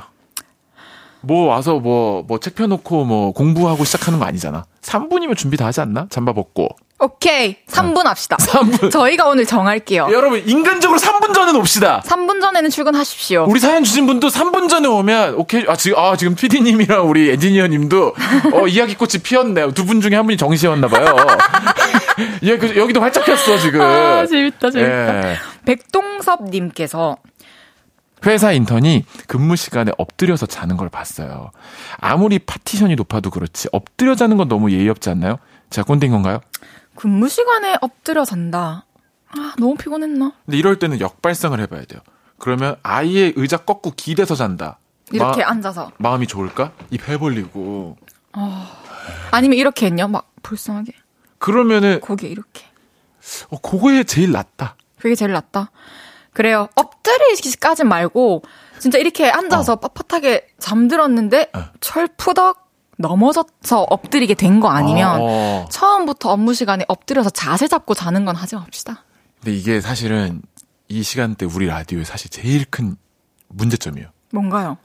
[1.26, 4.64] 뭐 와서 뭐 뭐 책 펴놓고 뭐 공부하고 시작하는 거 아니잖아.
[4.82, 6.06] 3분이면 준비 다 하지 않나?
[6.10, 6.68] 잠바 벗고.
[6.98, 7.56] 오케이.
[7.68, 8.36] 3분 합시다.
[8.38, 8.90] 3분.
[8.92, 10.08] 저희가 오늘 정할게요.
[10.10, 12.02] 여러분 인간적으로 3분 전은 옵시다.
[12.06, 13.44] 3분 전에는 출근하십시오.
[13.48, 15.64] 우리 사연 주신 분도 3분 전에 오면 오케이.
[15.68, 18.14] 아 지금 아 지금 PD님이랑 우리 엔지니어 님도
[18.54, 19.72] 어 이야기꽃이 피었네요.
[19.72, 21.14] 두 분 중에 한 분이 정시였나 봐요.
[22.42, 23.80] 예, 그, 여기도 활짝 폈어 지금.
[23.82, 25.30] 아, 재밌다, 재밌다.
[25.32, 25.36] 예.
[25.66, 27.18] 백동섭 님께서
[28.26, 31.50] 회사 인턴이 근무 시간에 엎드려서 자는 걸 봤어요.
[31.98, 35.38] 아무리 파티션이 높아도 그렇지 엎드려 자는 건 너무 예의 없지 않나요?
[35.70, 36.40] 제가 꼰대인 건가요?
[36.96, 38.86] 근무 시간에 엎드려 잔다.
[39.28, 40.32] 아, 너무 피곤했나?
[40.44, 42.00] 근데 이럴 때는 역발상을 해봐야 돼요.
[42.38, 44.78] 그러면 아예 의자 꺾고 기대서 잔다.
[45.12, 45.92] 이렇게 마, 앉아서.
[45.98, 46.72] 마음이 좋을까?
[46.90, 47.96] 입 해벌리고.
[49.30, 50.08] 아니면 이렇게 했냐?
[50.08, 50.92] 막 불쌍하게.
[51.38, 52.64] 그러면은 거기에 이렇게.
[53.50, 54.76] 어, 그거에 제일 낫다.
[54.98, 55.70] 그게 제일 낫다.
[56.36, 56.68] 그래요.
[56.74, 58.42] 엎드리기까진 말고
[58.78, 61.64] 진짜 이렇게 앉아서 뻣뻣하게 잠들었는데 어.
[61.80, 62.66] 철푸덕
[62.98, 65.66] 넘어져서 엎드리게 된 거 아니면 어.
[65.70, 69.04] 처음부터 업무 시간에 엎드려서 자세 잡고 자는 건 하지 맙시다.
[69.42, 70.42] 근데 이게 사실은
[70.88, 72.96] 이 시간대 우리 라디오에 사실 제일 큰
[73.48, 74.08] 문제점이에요.
[74.32, 74.76] 뭔가요?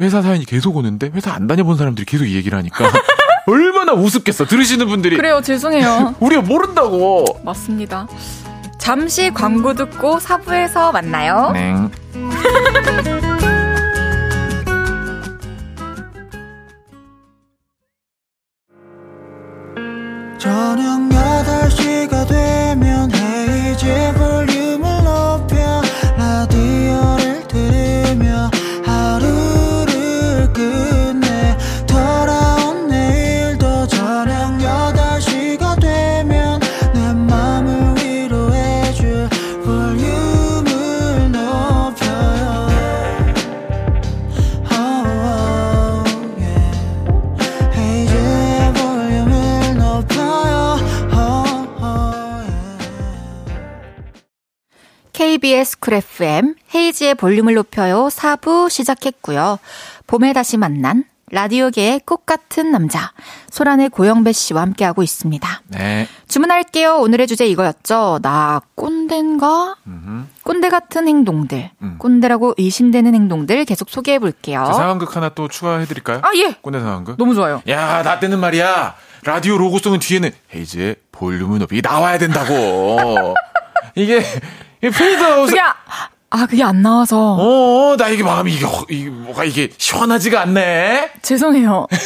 [0.00, 2.90] 회사 사연이 계속 오는데 회사 안 다녀본 사람들이 계속 이 얘기를 하니까
[3.46, 4.46] 얼마나 우습겠어.
[4.46, 5.40] 들으시는 분들이 그래요.
[5.42, 6.16] 죄송해요.
[6.20, 7.24] 우리가 모른다고.
[7.44, 8.08] 맞습니다.
[8.78, 11.50] 잠시 광고 듣고 사부에서 만나요.
[11.52, 11.74] 네.
[55.98, 59.58] FM 헤이지의 볼륨을 높여요 4부 시작했고요.
[60.06, 63.12] 봄에 다시 만난 라디오계의 꽃 같은 남자
[63.50, 65.62] 소란의 고영배 씨와 함께하고 있습니다.
[65.68, 66.08] 네.
[66.26, 66.96] 주문할게요.
[66.96, 68.20] 오늘의 주제 이거였죠.
[68.22, 69.76] 나 꼰대인가?
[70.42, 71.96] 꼰대 같은 행동들, 음.
[71.98, 74.64] 꼰대라고 의심되는 행동들 계속 소개해 볼게요.
[74.66, 76.20] 저 상황극 하나 또 추가해 드릴까요?
[76.22, 77.18] 아 예, 꼰대 상황극.
[77.18, 77.60] 너무 좋아요.
[77.68, 78.94] 야, 나 때는 말이야.
[79.24, 83.34] 라디오 로고송은 뒤에는 헤이즈의 볼륨을 높이 나와야 된다고.
[83.94, 84.22] 이게,
[84.82, 85.48] 이게 페이드아웃.
[85.48, 85.74] 그게 아,
[86.30, 91.12] 아, 그게 안 나와서 어, 나 이게 마음이 이게, 허- 이게 뭐가 이게 시원하지가 않네.
[91.22, 91.86] 죄송해요.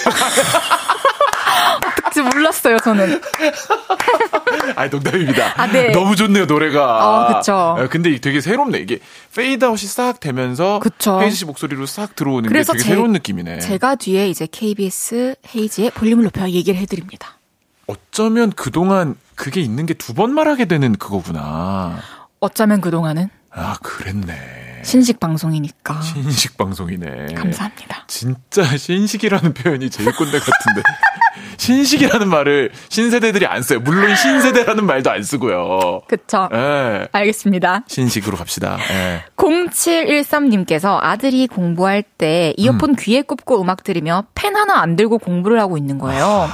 [1.98, 2.36] 어떡지 몰랐어.
[2.36, 3.20] 몰랐어요, 저는.
[4.76, 5.54] 아니 농담입니다.
[5.60, 5.90] 아, 네.
[5.92, 7.28] 너무 좋네요 노래가.
[7.28, 7.76] 어, 그쵸.
[7.80, 8.98] 예, 근데 되게 새롭네 이게
[9.34, 11.20] 페이드아웃이 싹 되면서 그쵸.
[11.20, 13.58] 헤이즈 씨 목소리로 싹 들어오는 게 그래서 되게 제- 새로운 느낌이네.
[13.60, 17.38] 제가 뒤에 이제 KBS 헤이즈의 볼륨을 높여 얘기를 해드립니다.
[17.86, 21.98] 어쩌면 그동안 그게 있는 게 두 번 말하게 되는 그거구나.
[22.42, 24.82] 어쩌면 그동안은 아 그랬네.
[24.82, 26.00] 신식 방송이니까.
[26.00, 27.34] 신식 방송이네.
[27.36, 28.04] 감사합니다.
[28.08, 30.82] 진짜 신식이라는 표현이 제일 꼰대 같은데.
[31.56, 33.78] 신식이라는 말을 신세대들이 안 써요.
[33.78, 36.00] 물론 신세대라는 말도 안 쓰고요.
[36.08, 36.48] 그쵸.
[36.52, 37.06] 예.
[37.12, 37.84] 알겠습니다.
[37.86, 38.76] 신식으로 갑시다.
[38.90, 39.22] 예.
[39.36, 45.78] 0713님께서 아들이 공부할 때 이어폰 귀에 꼽고 음악 들으며 펜 하나 안 들고 공부를 하고
[45.78, 46.48] 있는 거예요.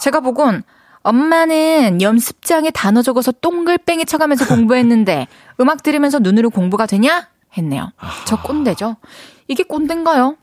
[0.00, 0.64] 제가 보곤
[1.08, 5.26] 엄마는 연습장에 단어 적어서 동글뱅이 쳐가면서 공부했는데
[5.60, 7.28] 음악 들으면서 눈으로 공부가 되냐?
[7.56, 7.92] 했네요.
[8.26, 8.96] 저 꼰대죠.
[9.48, 10.36] 이게 꼰대인가요?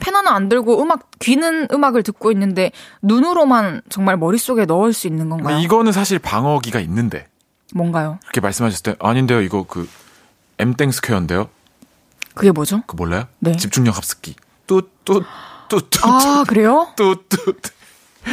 [0.00, 2.72] 펜 하나 안 들고 음악 귀는 음악을 듣고 있는데
[3.02, 5.58] 눈으로만 정말 머릿속에 넣을 수 있는 건가요?
[5.58, 7.26] 이거는 사실 방어기가 있는데
[7.72, 8.18] 뭔가요?
[8.22, 9.40] 그렇게 말씀하셨을 때 아닌데요.
[9.42, 9.88] 이거 그
[10.58, 11.48] M땡 스퀘어인데요.
[12.34, 12.82] 그게 뭐죠?
[12.86, 13.26] 그 몰라요?
[13.38, 13.56] 네.
[13.56, 14.34] 집중력 합습기.
[14.66, 16.88] 뚜뚜뚜뚜 아, 그래요?
[16.96, 17.54] 뚜뚜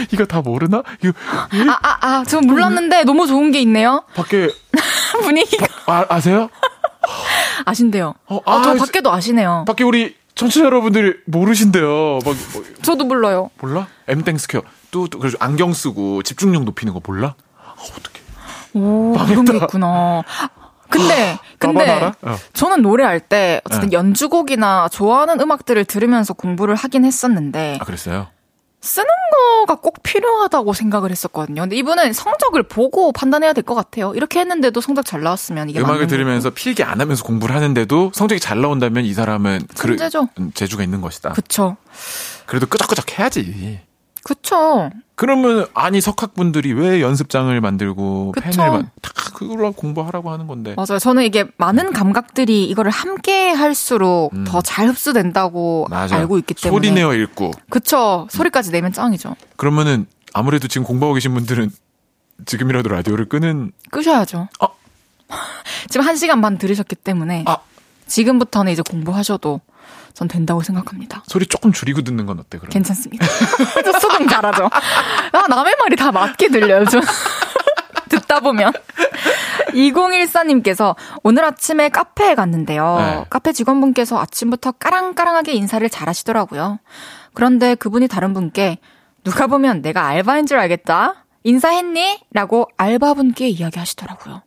[0.11, 0.83] 이거 다 모르나?
[1.01, 4.03] 이거 아, 아, 아, 저 몰랐는데 너무 좋은 게 있네요.
[4.15, 4.49] 밖에
[5.23, 6.49] 분위기가 아, 아세요?
[7.65, 8.13] 아신대요.
[8.27, 9.65] 어, 아, 저 아, 밖에도 아시네요.
[9.67, 12.19] 밖에 우리 청취자 여러분들이 모르신대요.
[12.25, 13.49] 막 뭐, 저도 몰라요.
[13.61, 13.87] 몰라?
[14.07, 14.61] M땡 스퀘어.
[14.91, 17.35] 뚜뚜 그래서 안경 쓰고 집중력 높이는 거 몰라?
[17.57, 18.25] 아, 어떡해.
[18.73, 20.23] 오, 그런 게 있구나.
[20.89, 22.11] 근데, 근데?
[22.21, 22.37] 어.
[22.53, 23.97] 저는 노래할 때, 어쨌든 네.
[23.97, 28.27] 연주곡이나 좋아하는 음악들을 들으면서 공부를 하긴 했었는데, 아, 그랬어요?
[28.85, 29.07] 쓰는
[29.65, 31.61] 거가 꼭 필요하다고 생각을 했었거든요.
[31.63, 34.13] 근데 이분은 성적을 보고 판단해야 될 것 같아요.
[34.15, 38.61] 이렇게 했는데도 성적 잘 나왔으면 이게 음악을 들으면서 필기 안 하면서 공부를 하는데도 성적이 잘
[38.61, 40.29] 나온다면 이 사람은 그 천재죠.
[40.53, 41.31] 재주가 있는 것이다.
[41.33, 41.77] 그쵸.
[42.45, 43.79] 그래도 끄적끄적 해야지.
[44.25, 44.89] 그쵸.
[45.13, 48.49] 그러면 아니 석학분들이 왜 연습장을 만들고 그쵸.
[48.49, 50.73] 펜을 만, 다 그걸로 공부하라고 하는 건데.
[50.75, 50.97] 맞아요.
[50.97, 54.43] 저는 이게 많은 감각들이 이거를 함께 할수록 음.
[54.47, 56.17] 더잘 흡수된다고 맞아.
[56.17, 56.87] 알고 있기 때문에.
[56.87, 57.51] 소리 내어 읽고.
[57.69, 58.27] 그쵸.
[58.31, 59.35] 소리까지 내면 짱이죠.
[59.57, 61.69] 그러면은 아무래도 지금 공부하고 계신 분들은
[62.47, 64.47] 지금이라도 라디오를 끄는 끄셔야죠.
[64.59, 64.67] 어.
[65.87, 67.57] 지금 한 시간 반 들으셨기 때문에 아.
[68.07, 69.61] 지금부터는 이제 공부하셔도
[70.15, 71.23] 전 된다고 생각합니다.
[71.27, 72.69] 소리 조금 줄이고 듣는 건 어때 그럼?
[72.71, 73.27] 괜찮습니다.
[73.83, 74.65] 저 수긍 잘하죠.
[74.65, 76.85] 아, 남의 말이 다 맞게 들려요.
[76.85, 77.01] 좀.
[78.09, 78.71] 듣다 보면.
[79.73, 82.97] 2014님께서 오늘 아침에 카페에 갔는데요.
[82.97, 83.25] 네.
[83.29, 86.79] 카페 직원분께서 아침부터 까랑까랑하게 인사를 잘 하시더라고요.
[87.33, 88.79] 그런데 그분이 다른 분께
[89.25, 91.25] 누가 보면 내가 알바인 줄 알겠다.
[91.43, 92.21] 인사했니?
[92.31, 94.43] 라고 알바분께 이야기하시더라고요.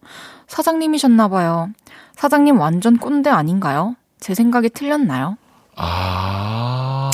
[0.47, 1.71] 사장님이셨나봐요.
[2.17, 3.97] 사장님 완전 꼰대 아닌가요?
[4.19, 5.37] 제 생각이 틀렸나요?
[5.79, 7.11] 아.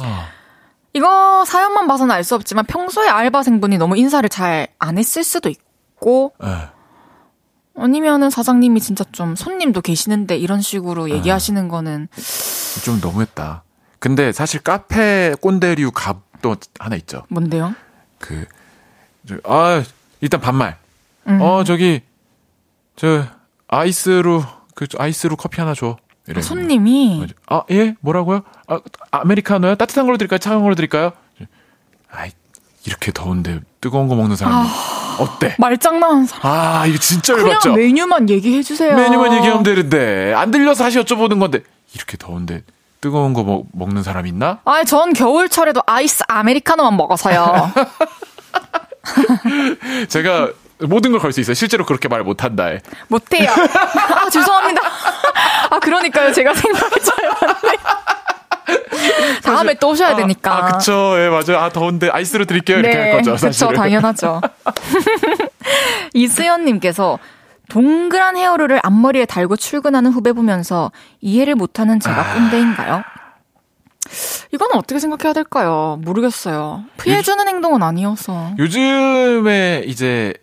[0.93, 6.35] 이거 사연만 봐서는 알 수 없지만 평소에 알바생분이 너무 인사를 잘 안 했을 수도 있고
[6.43, 6.69] 네.
[7.77, 12.09] 아니면은 사장님이 진짜 좀 손님도 계시는데 이런 식으로 얘기하시는 거는
[12.85, 13.63] 좀 너무했다.
[13.99, 17.25] 근데 사실 카페 꼰대류 갑도 하나 있죠.
[17.29, 17.75] 뭔데요?
[18.19, 18.47] 그,
[19.27, 19.83] 저, 아,
[20.21, 20.77] 일단 반말.
[21.27, 21.41] 음.
[21.41, 22.03] 어, 저기,
[22.97, 23.25] 저,
[23.67, 24.45] 아이스로,
[24.75, 25.97] 그, 저 아이스로 커피 하나 줘.
[26.27, 26.41] 이래.
[26.41, 27.95] 손님이 아, 예?
[28.01, 28.43] 뭐라고요?
[28.67, 29.75] 아, 아메리카노요?
[29.77, 30.39] 따뜻한 걸로 드릴까요?
[30.39, 31.13] 차가운 걸로 드릴까요?
[32.11, 32.31] 아이,
[32.87, 34.69] 이렇게 더운데 뜨거운 거 먹는 사람이
[35.19, 35.55] 어때?
[35.59, 37.75] 말장난하는 사람 아, 이거 진짜 그냥 열받죠?
[37.75, 38.97] 메뉴만 얘기해 주세요.
[38.97, 41.63] 메뉴만 얘기하면 되는데, 안 들려서 다시 여쭤보는 건데,
[41.95, 42.63] 이렇게 더운데
[43.01, 44.61] 뜨거운 거 먹, 먹는 사람 있나?
[44.65, 47.71] 아니 전 겨울철에도 아이스 아메리카노만 먹어서요.
[50.09, 50.51] 제가
[50.81, 51.55] 모든 걸 걸 수 있어요.
[51.55, 52.67] 실제로 그렇게 말 못한다.
[52.67, 52.81] 해.
[53.09, 53.49] 못해요.
[53.53, 54.81] 아 죄송합니다.
[55.71, 56.33] 아 그러니까요.
[56.33, 57.77] 제가 생각이 잘 맞네
[59.43, 60.57] 다음에 또 오셔야 되니까.
[60.57, 61.15] 아, 그쵸.
[61.19, 61.63] 예, 맞아요.
[61.63, 62.79] 아, 더운데 아이스로 드릴게요.
[62.79, 63.33] 이렇게 할 거죠.
[63.33, 63.75] 그쵸, 사실은.
[63.75, 64.41] 당연하죠.
[66.15, 67.19] 이수연님께서
[67.69, 72.35] 동그란 헤어롤을 앞머리에 달고 출근하는 후배 보면서 이해를 못하는 제가 아.
[72.35, 73.03] 꼰대인가요?
[74.53, 75.99] 이거는 어떻게 생각해야 될까요?
[76.03, 76.85] 모르겠어요.
[77.03, 78.51] 피해주는 행동은 아니어서.
[78.59, 80.35] 요즘에 이제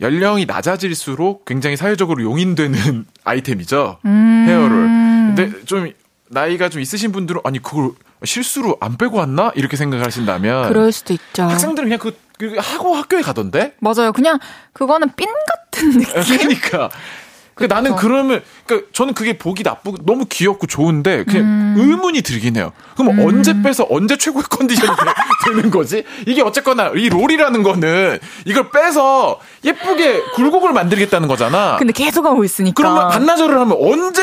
[0.00, 3.98] 연령이 낮아질수록 굉장히 사회적으로 용인되는 아이템이죠.
[4.04, 4.44] 음.
[4.48, 4.86] 헤어롤.
[5.36, 5.90] 근데 좀
[6.28, 7.90] 나이가 좀 있으신 분들은 아니 그걸
[8.24, 11.44] 실수로 안 빼고 왔나 이렇게 생각하신다면 그럴 수도 있죠.
[11.44, 13.74] 학생들은 그냥 그, 그 하고 학교에 가던데.
[13.80, 14.12] 맞아요.
[14.12, 14.38] 그냥
[14.72, 16.22] 그거는 삔 같은 느낌.
[16.38, 16.90] 그러니까.
[17.56, 21.74] 그 나는 그러면 그러니까 저는 그게 보기 나쁘고 너무 귀엽고 좋은데 그냥 음.
[21.78, 22.70] 의문이 들긴 해요.
[22.98, 26.04] 그럼 언제 빼서 언제 최고의 컨디션이 되- 되는 거지?
[26.26, 31.76] 이게 어쨌거나 이 롤이라는 거는 이걸 빼서 예쁘게 굴곡을 만들겠다는 거잖아.
[31.78, 32.74] 근데 계속 하고 있으니까.
[32.76, 34.22] 그러면 반나절을 하면 언제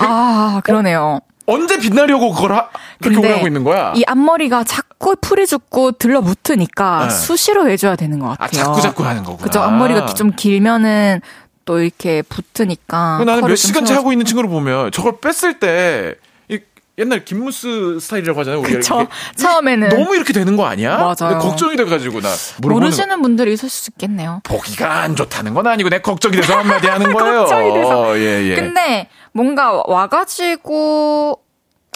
[0.00, 1.20] 아, 그러네요.
[1.44, 2.68] 언제 빛나려고 그걸 하,
[3.02, 3.92] 그렇게 오래 하고 있는 거야?
[3.96, 7.10] 이 앞머리가 자꾸 풀이 죽고 들러붙으니까 네.
[7.10, 8.46] 수시로 해줘야 되는 것 같아요.
[8.46, 9.42] 아, 자꾸 자꾸 하는 거구나.
[9.44, 9.60] 그죠.
[9.60, 11.20] 앞머리가 좀 길면은
[11.64, 13.18] 또 이렇게 붙으니까.
[13.18, 16.14] 그 나는 몇좀 시간째 하고 있는 친구를 보면 저걸 뺐을 때
[16.48, 16.58] 이,
[16.98, 18.60] 옛날 김무스 스타일이라고 하잖아요.
[18.60, 19.06] 우리가 그쵸.
[19.36, 19.88] 처음에는.
[19.88, 20.96] 너무 이렇게 되는 거 아니야?
[20.98, 21.14] 맞아요.
[21.16, 22.28] 근데 걱정이 돼가지고 나
[22.60, 24.40] 모르시는 분들이 있을 수 있겠네요.
[24.44, 27.38] 보기가 안 좋다는 건 아니고 내 걱정이 돼서 한마디 하는 거예요.
[27.40, 28.18] 걱정이 돼서.
[28.18, 28.54] 예, 예.
[28.54, 31.40] 근데 뭔가 와가지고,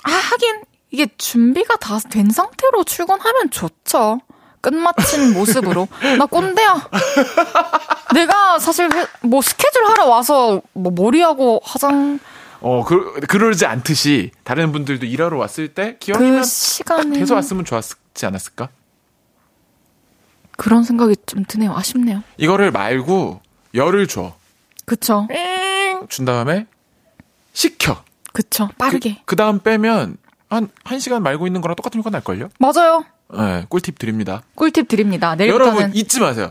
[0.05, 0.61] 아, 하긴,
[0.91, 4.21] 이게 준비가 다 된 상태로 출근하면 좋죠.
[4.61, 5.89] 끝마친 모습으로.
[6.19, 6.89] 나 꼰대야.
[8.15, 12.19] 내가 사실 회- 뭐 스케줄 하러 와서 뭐 머리하고 화장
[12.61, 18.25] 어, 그, 그러지 않듯이 다른 분들도 일하러 왔을 때 기왕이면 그딱 시간에 돼서 왔으면 좋았지
[18.27, 18.69] 않았을까?
[20.57, 21.75] 그런 생각이 좀 드네요.
[21.77, 22.23] 아쉽네요.
[22.39, 23.41] 이거를 말고
[23.75, 24.35] 열을 줘.
[24.87, 25.29] 그쵸.
[26.09, 26.67] 준 다음에
[27.53, 28.03] 식혀.
[28.33, 28.69] 그쵸.
[28.79, 29.21] 빠르게.
[29.27, 30.17] 그 다음 빼면
[30.49, 32.49] 한, 한 시간 말고 있는 거랑 똑같은 효과 날걸요?
[32.59, 33.05] 맞아요.
[33.33, 34.43] 네, 꿀팁 드립니다.
[34.55, 35.35] 꿀팁 드립니다.
[35.35, 36.51] 내일부터는 여러분 잊지 마세요.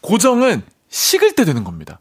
[0.00, 1.98] 고정은 식을 때 되는 겁니다.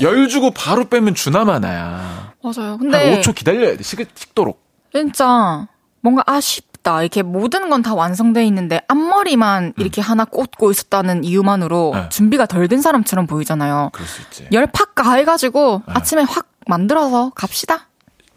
[0.00, 2.32] 열 주고 바로 빼면 주나 마 나야.
[2.42, 2.72] 맞아요.
[2.72, 3.82] 한 근데 5초 기다려야 돼.
[3.82, 4.60] 식, 식도록.
[4.92, 5.66] 진짜
[6.00, 7.00] 뭔가 아쉽다.
[7.02, 12.08] 이렇게 모든 건 다 완성돼 있는데 앞머리만 이렇게 하나 꽂고 있었다는 이유만으로 네.
[12.10, 13.90] 준비가 덜 된 사람처럼 보이잖아요.
[13.92, 14.48] 그럴 수 있지.
[14.52, 17.88] 열팍 가해가지고 아침에 확 만들어서 갑시다.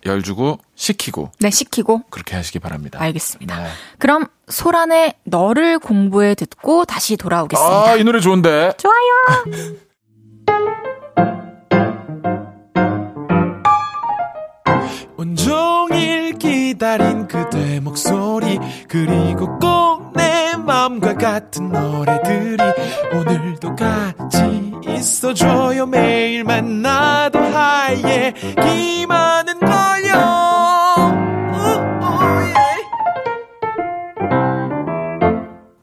[0.08, 2.04] 열 주고 식히고 네, 시키고.
[2.10, 3.00] 그렇게 하시기 바랍니다.
[3.02, 3.60] 알겠습니다.
[3.60, 3.68] 네.
[4.00, 7.90] 그럼 소란의 너를 공부해 듣고 다시 돌아오겠습니다.
[7.92, 8.74] 아, 이 노래 좋은데.
[8.78, 9.78] 좋아요.
[15.18, 22.58] 온종일 기다린 그대 목소리 그리고 꼭 내 맘과 같은 노래들이
[23.14, 30.96] 오늘도 같이 있어줘요 매일 만나도 하얘 기만은 걸려
[31.52, 32.54] 우우, 예.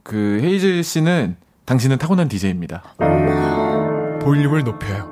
[0.02, 2.82] 그 헤이즐 씨는 당신은 타고난 DJ입니다.
[4.20, 5.08] 볼륨을 높여요.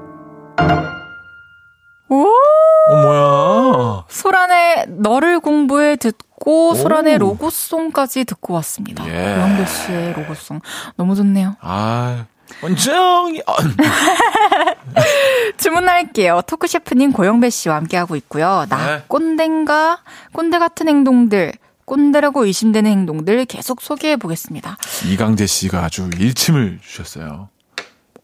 [2.93, 2.95] 오!
[2.95, 4.05] 어, 뭐야.
[4.09, 6.75] 소란의 너를 공부해 듣고 오.
[6.75, 9.07] 소란의 로고송까지 듣고 왔습니다.
[9.07, 9.35] 예.
[9.37, 10.61] 고영배 씨의 로고송
[10.97, 11.57] 너무 좋네요.
[11.61, 12.25] 아,
[12.63, 13.43] 온종일.
[13.47, 13.57] 아,
[15.57, 16.43] 주문할게요.
[16.47, 18.67] 토크 셰프님 고영배 씨와 함께하고 있고요.
[18.69, 19.05] 나 네.
[19.09, 19.99] 꼰대인가
[20.33, 21.53] 꼰대 같은 행동들
[21.85, 24.77] 꼰대라고 의심되는 행동들 계속 소개해 보겠습니다.
[25.07, 27.49] 이강재 씨가 아주 일침을 주셨어요.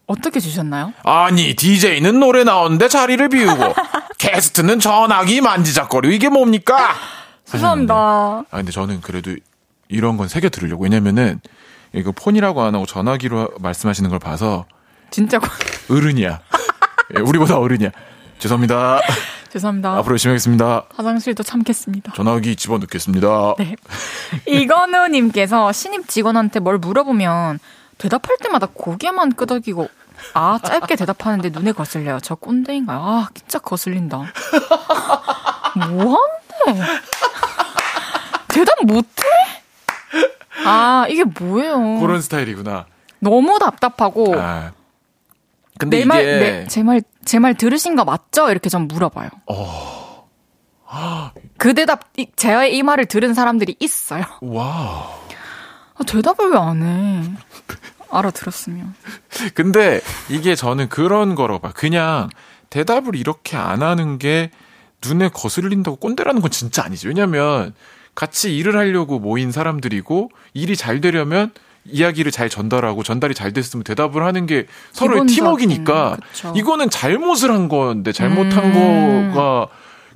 [0.09, 0.93] 어떻게 주셨나요?
[1.05, 3.75] 아니, DJ는 노래 나오는데 자리를 비우고,
[4.19, 6.95] 게스트는 전화기 만지작거리고, 이게 뭡니까?
[7.45, 7.95] 죄송합니다.
[7.95, 9.35] 아, 근데 저는 그래도
[9.89, 10.83] 이런 건 새겨 들으려고.
[10.85, 11.41] 왜냐면은,
[11.95, 14.65] 이거 폰이라고 안 하고 전화기로 말씀하시는 걸 봐서,
[15.11, 15.47] 진짜 고-
[15.95, 16.41] 어른이야.
[17.17, 17.91] 예, 우리보다 어른이야.
[18.39, 19.01] 죄송합니다.
[19.53, 19.97] 죄송합니다.
[19.97, 20.85] 앞으로 열심히 하겠습니다.
[20.95, 22.13] 화장실도 참겠습니다.
[22.15, 23.55] 전화기 집어넣겠습니다.
[23.59, 23.77] 네.
[24.47, 27.59] 이건우님께서 신입 직원한테 뭘 물어보면
[27.97, 29.89] 대답할 때마다 고개만 끄덕이고
[30.35, 32.21] 아 짧게 대답하는데 눈에 거슬려요.
[32.21, 32.99] 저 꼰대인가요?
[33.01, 34.23] 아 진짜 거슬린다.
[35.77, 36.93] 뭐하는데?
[38.49, 39.23] 대답 못해?
[40.65, 42.01] 아 이게 뭐예요?
[42.01, 42.87] 그런 스타일이구나.
[43.21, 44.73] 너무 답답하고 아.
[45.79, 48.51] 근데 내 이게 말제말 제 말 들으신 거 맞죠?
[48.51, 49.29] 이렇게 좀 물어봐요.
[51.59, 54.25] 그 대답 이- 제이 말을 들은 사람들이 있어요.
[54.41, 55.09] 와.
[55.95, 57.23] 아, 대답을 왜 안 해?
[58.11, 58.95] 알아들었으면.
[59.55, 61.73] 근데 이게 저는 그런 거라고 봐.
[61.73, 62.29] 그냥
[62.71, 64.51] 대답을 이렇게 안 하는 게
[65.07, 67.09] 눈에 거슬린다고 꼰대라는 건 진짜 아니지.
[67.09, 67.75] 왜냐면
[68.15, 71.53] 같이 일을 하려고 모인 사람들이고 일이 잘 되려면
[71.85, 75.21] 이야기를 잘 전달하고 전달이 잘 됐으면 대답을 하는 게 서로의
[76.17, 76.53] 그쵸.
[76.57, 79.33] 이거는 잘못을 한 건데 잘못한 음.
[79.33, 79.69] 거가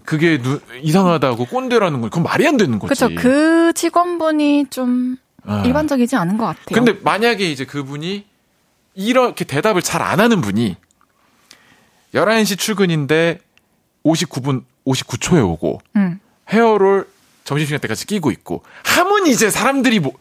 [0.05, 2.89] 그게 누- 이상하다고 꼰대라는 건 그건 말이 안 되는 거지.
[2.89, 3.09] 그쵸.
[3.17, 5.17] 그 직원분이 좀
[5.47, 5.63] 아.
[5.67, 6.65] 일반적이지 않은 것 같아요.
[6.73, 8.25] 근데 만약에 이제 그분이
[8.95, 10.77] 이렇게 대답을 잘 안 하는 분이
[12.15, 13.39] 11시 출근인데
[14.05, 16.21] 59분 59초에 오고 음.
[16.51, 17.09] 헤어롤
[17.45, 20.13] 점심시간 때까지 끼고 있고 하면 이제 사람들이 뭐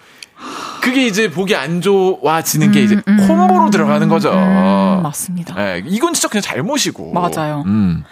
[0.82, 4.32] 그게 이제 보기 안 좋아지는 게 이제 음, 콤보로 들어가는 거죠.
[4.32, 5.55] 음, 맞습니다.
[5.76, 7.11] 예, 이건 진짜 그냥 잘못이고.
[7.13, 7.63] 맞아요.
[7.67, 8.03] 음.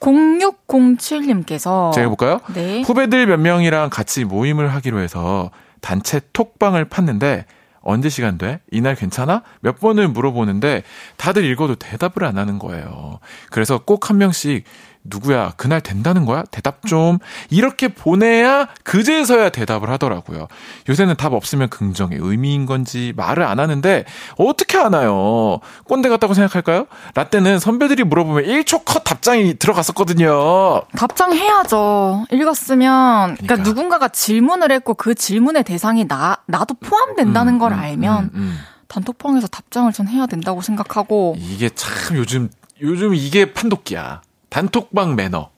[0.00, 2.40] 0607님께서 제가 해볼까요?
[2.54, 2.82] 네.
[2.82, 5.50] 후배들 몇 명이랑 같이 모임을 하기로 해서
[5.80, 7.44] 단체 톡방을 팠는데
[7.82, 8.60] 언제 시간 돼?
[8.70, 9.42] 이날 괜찮아?
[9.60, 10.82] 몇 번을 물어보는데
[11.16, 13.20] 다들 읽어도 대답을 안 하는 거예요.
[13.50, 14.64] 그래서 꼭 한 명씩
[15.02, 15.52] 누구야?
[15.56, 16.44] 그날 된다는 거야?
[16.50, 17.18] 대답 좀.
[17.48, 20.48] 이렇게 보내야 그제서야 대답을 하더라고요.
[20.88, 24.04] 요새는 답 없으면 긍정의 의미인 건지 말을 안 하는데
[24.36, 25.60] 어떻게 하나요?
[25.84, 26.86] 꼰대 같다고 생각할까요?
[27.14, 30.82] 라떼는 선배들이 물어보면 1초 컷 답장이 들어갔었거든요.
[30.96, 32.26] 답장해야죠.
[32.30, 33.68] 읽었으면, 그러니까, 그러니까.
[33.68, 38.58] 누군가가 질문을 했고 그 질문의 대상이 나, 나도 포함된다는 음, 걸 음, 알면 음, 음.
[38.88, 42.50] 단톡방에서 답장을 전 해야 된다고 생각하고, 이게 참 요즘
[42.82, 44.22] 요즘 이게 판독기야.
[44.50, 45.50] 단톡방 매너.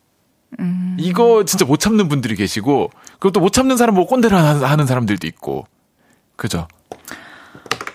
[0.60, 0.96] 음.
[1.00, 5.66] 이거 진짜 못 참는 분들이 계시고 그것도 못 참는 사람 보고 꼰대를 하는 사람들도 있고.
[6.36, 6.68] 그죠?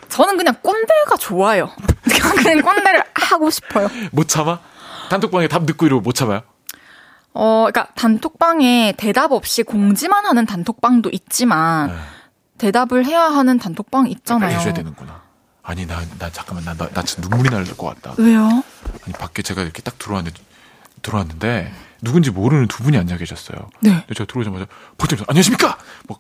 [0.10, 1.70] 저는 그냥 꼰대가 좋아요.
[2.38, 3.88] 그냥 꼰대를 하고 싶어요.
[4.12, 4.60] 못 참아?
[5.10, 6.42] 단톡방에 답 듣고 이러고 못 참아요?
[7.34, 11.96] 어, 그러니까 단톡방에 대답 없이 공지만 하는 단톡방도 있지만 네.
[12.58, 14.58] 대답을 해야 하는 단톡방 있잖아요.
[14.58, 15.22] 해줘야 되는구나.
[15.62, 18.16] 아니 나 나 잠깐만 나나 진짜 눈물이 날 것 같다.
[18.18, 18.64] 왜요?
[19.06, 20.40] 아니 밖에 제가 이렇게 딱 들어왔는데
[21.02, 21.72] 들어왔는데
[22.02, 23.70] 누군지 모르는 두 분이 앉아 계셨어요.
[23.80, 23.90] 네.
[23.92, 24.66] 근데 제가 들어오자마자
[24.98, 25.78] 버티면서 안녕하십니까?
[26.08, 26.20] 막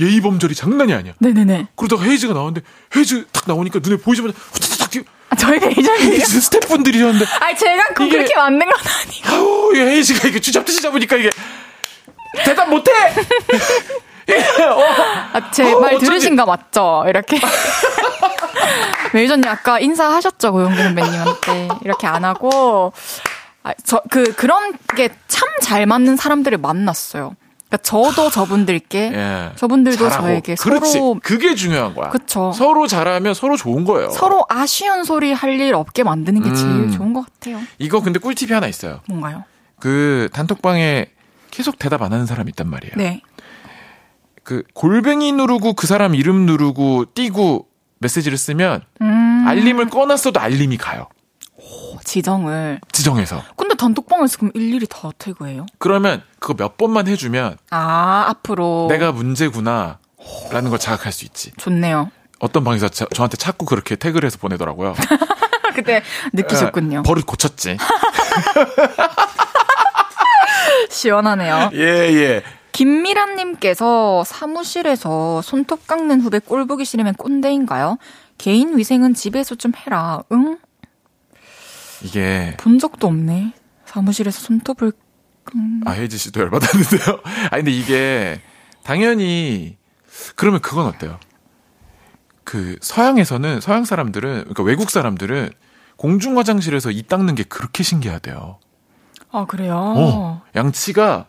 [0.00, 1.12] 예의 범절이 장난이 아니야.
[1.18, 1.68] 네네네.
[1.76, 2.62] 그러다가 헤이즈가 나오는데
[2.96, 8.08] 헤이즈 딱 나오니까 눈에 보이자마자 후다닥 뛰어 아, 저희가 예전에 헤이즈 스태프분들이셨는데 아니 제가 그
[8.08, 8.74] 그렇게 만든 건
[9.04, 9.28] 아니고.
[9.28, 11.30] 아우 이 헤이즈가 이게 쥐잡듯이 잡으니까 이게
[12.44, 12.90] 대답 못해.
[14.28, 14.84] 어,
[15.32, 16.04] 아, 제 어, 말 어쩐지.
[16.06, 17.04] 들으신 거 맞죠?
[17.08, 17.40] 이렇게.
[19.14, 21.68] 매니저님 아까 인사하셨죠, 고영재 선배님한테.
[21.82, 22.92] 이렇게 안 하고.
[23.68, 27.34] 아, 저, 그, 그런 게 참 잘 맞는 사람들을 만났어요.
[27.68, 29.52] 그러니까 저도 저분들께, 예.
[29.56, 30.26] 저분들도 잘하고.
[30.28, 30.92] 저에게 그렇지.
[30.92, 32.08] 서로, 그게 중요한 거야.
[32.10, 32.52] 그쵸.
[32.52, 34.08] 서로 잘하면 서로 좋은 거예요.
[34.10, 36.90] 서로 아쉬운 소리 할 일 없게 만드는 게 제일 음.
[36.92, 37.60] 좋은 것 같아요.
[37.78, 39.00] 이거 근데 꿀팁이 하나 있어요.
[39.08, 39.44] 뭔가요?
[39.80, 41.06] 그 단톡방에
[41.50, 42.94] 계속 대답 안 하는 사람이 있단 말이에요.
[42.96, 43.20] 네.
[44.44, 47.66] 그 골뱅이 누르고 그 사람 이름 누르고 띄고
[47.98, 51.08] 메시지를 쓰면 음, 알림을 꺼놨어도 알림이 가요.
[52.08, 52.80] 지정을.
[52.90, 53.42] 지정해서.
[53.54, 55.66] 근데 단톡방에서 그럼 일일이 다 태그해요?
[55.78, 58.86] 그러면 그거 몇 번만 해주면 아, 앞으로.
[58.88, 59.98] 내가 문제구나.
[60.50, 61.52] 라는 걸 자각할 수 있지.
[61.58, 62.10] 좋네요.
[62.40, 64.94] 어떤 방에서 저, 저한테 자꾸 그렇게 태그를 해서 보내더라고요.
[65.74, 66.02] 그때
[66.32, 66.98] 느끼셨군요.
[66.98, 67.76] 예, 버릇 고쳤지.
[70.90, 71.70] 시원하네요.
[71.74, 72.42] 예, 예.
[72.72, 77.98] 김미란님께서 사무실에서 손톱 깎는 후배 꼴 보기 싫으면 꼰대인가요?
[78.38, 80.22] 개인 위생은 집에서 좀 해라.
[80.32, 80.58] 응?
[82.02, 83.52] 이게, 본 적도 없네.
[83.84, 84.92] 사무실에서 손톱을
[85.86, 87.20] 아, 혜지 씨도 열받았는데요.
[87.50, 88.40] 아, 근데 이게,
[88.84, 89.76] 당연히,
[90.36, 91.18] 그러면 그건 어때요?
[92.44, 95.50] 그, 서양에서는, 서양 사람들은, 그러니까 외국 사람들은,
[95.96, 98.58] 공중 화장실에서 이 닦는 게 그렇게 신기하대요.
[99.30, 99.74] 아 그래요.
[99.76, 101.26] 어, 양치가,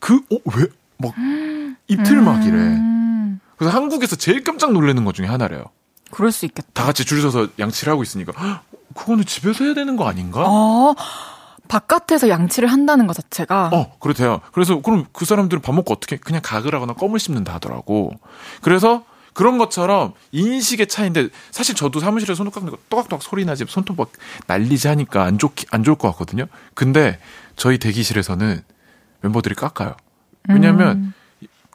[0.00, 0.66] 그, 어, 왜,
[0.98, 1.14] 막,
[1.88, 2.56] 이틀 막 이래.
[2.56, 5.64] 음, 그래서 한국에서 제일 깜짝 놀라는 것 중에 하나래요.
[6.10, 6.68] 그럴 수 있겠다.
[6.72, 8.62] 다 같이 줄 서서 양치를 하고 있으니까, 헉,
[8.96, 10.44] 그거는 집에서 해야 되는 거 아닌가?
[10.46, 10.94] 어,
[11.68, 14.40] 바깥에서 양치를 한다는 것 자체가 어, 그렇대요.
[14.52, 18.12] 그래서 그럼 그 사람들은 밥 먹고 어떻게 그냥 가글 하거나 껌을 씹는다 하더라고.
[18.62, 23.96] 그래서 그런 것처럼 인식의 차이인데 사실 저도 사무실에 손톱 깎는 거 또각또각 소리 나지 손톱
[23.98, 24.10] 막
[24.46, 26.46] 날리지 하니까 안 좋, 안 좋을 것 같거든요.
[26.74, 27.18] 근데
[27.56, 28.62] 저희 대기실에서는
[29.20, 29.94] 멤버들이 깎아요.
[30.48, 31.12] 왜냐면 음.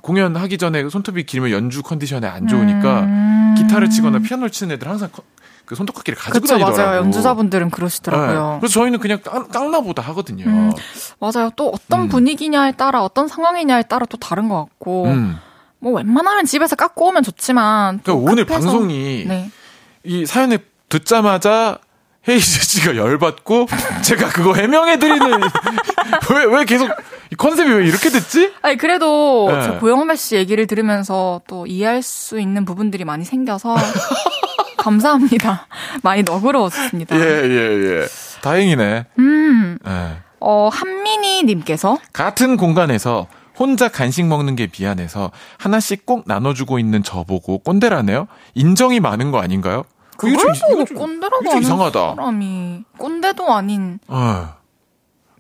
[0.02, 3.56] 공연하기 전에 손톱이 길면 연주 컨디션에 안 좋으니까 음.
[3.58, 5.22] 기타를 치거나 피아노를 치는 애들 항상 커-
[5.66, 6.78] 그 손톱깎이를 가지고 그쵸 다니더라고.
[6.82, 6.98] 맞아요.
[7.00, 7.72] 연주자분들은 네.
[7.72, 8.58] 그러시더라고요.
[8.60, 10.46] 그래서 저희는 그냥 깡, 깡나 보다 하거든요.
[10.46, 10.72] 음.
[11.20, 11.50] 맞아요.
[11.56, 12.10] 또 어떤 음.
[12.10, 15.38] 분위기냐에 따라 어떤 상황이냐에 따라 또 다른 것 같고 음.
[15.80, 19.50] 뭐 웬만하면 집에서 깎고 오면 좋지만 또 그러니까 오늘 급해서- 방송이 네.
[20.04, 20.60] 이 사연을
[20.90, 21.78] 듣자마자
[22.28, 23.68] 헤이즈 씨가 열받고
[24.04, 25.42] 제가 그거 해명해드리는
[26.36, 26.90] 왜 왜 계속
[27.32, 28.52] 이 컨셉이 왜 이렇게 됐지?
[28.62, 29.64] 아니 그래도 네.
[29.64, 33.76] 저 고영배 씨 얘기를 들으면서 또 이해할 수 있는 부분들이 많이 생겨서
[34.82, 35.68] 감사합니다.
[36.04, 37.16] 많이 너그러웠습니다.
[37.16, 38.06] 예 예 예.
[38.42, 39.06] 다행이네.
[39.20, 40.18] 음, 예.
[40.40, 43.28] 어 한민희님께서 같은 공간에서
[43.58, 48.28] 혼자 간식 먹는 게 미안해서 하나씩 꼭 나눠주고 있는 저보고 꼰대라네요.
[48.56, 49.84] 인정이 많은 거 아닌가요?
[50.18, 52.16] 그걸 보고 꼰대라고 하는 이상하다.
[52.16, 54.50] 사람이 꼰대도 아닌 어.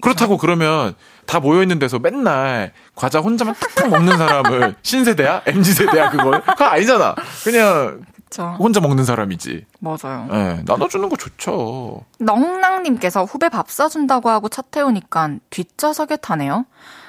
[0.02, 0.96] 그렇다고 그러면
[1.28, 6.42] 다 모여 있는 데서 맨날 과자 혼자만 탁탁 먹는 사람을 신세대야, mz 세대야 그걸?
[6.42, 7.16] 그거 아니잖아.
[7.44, 8.02] 그냥
[8.32, 9.66] 그쵸 혼자 먹는 사람이지.
[9.80, 10.28] 맞아요.
[10.32, 12.06] 예, 나눠주는 거 좋죠.
[12.20, 16.66] 넉낭님께서 후배 밥 사준다고 하고 차 태우니까 뒷좌석에 타네요.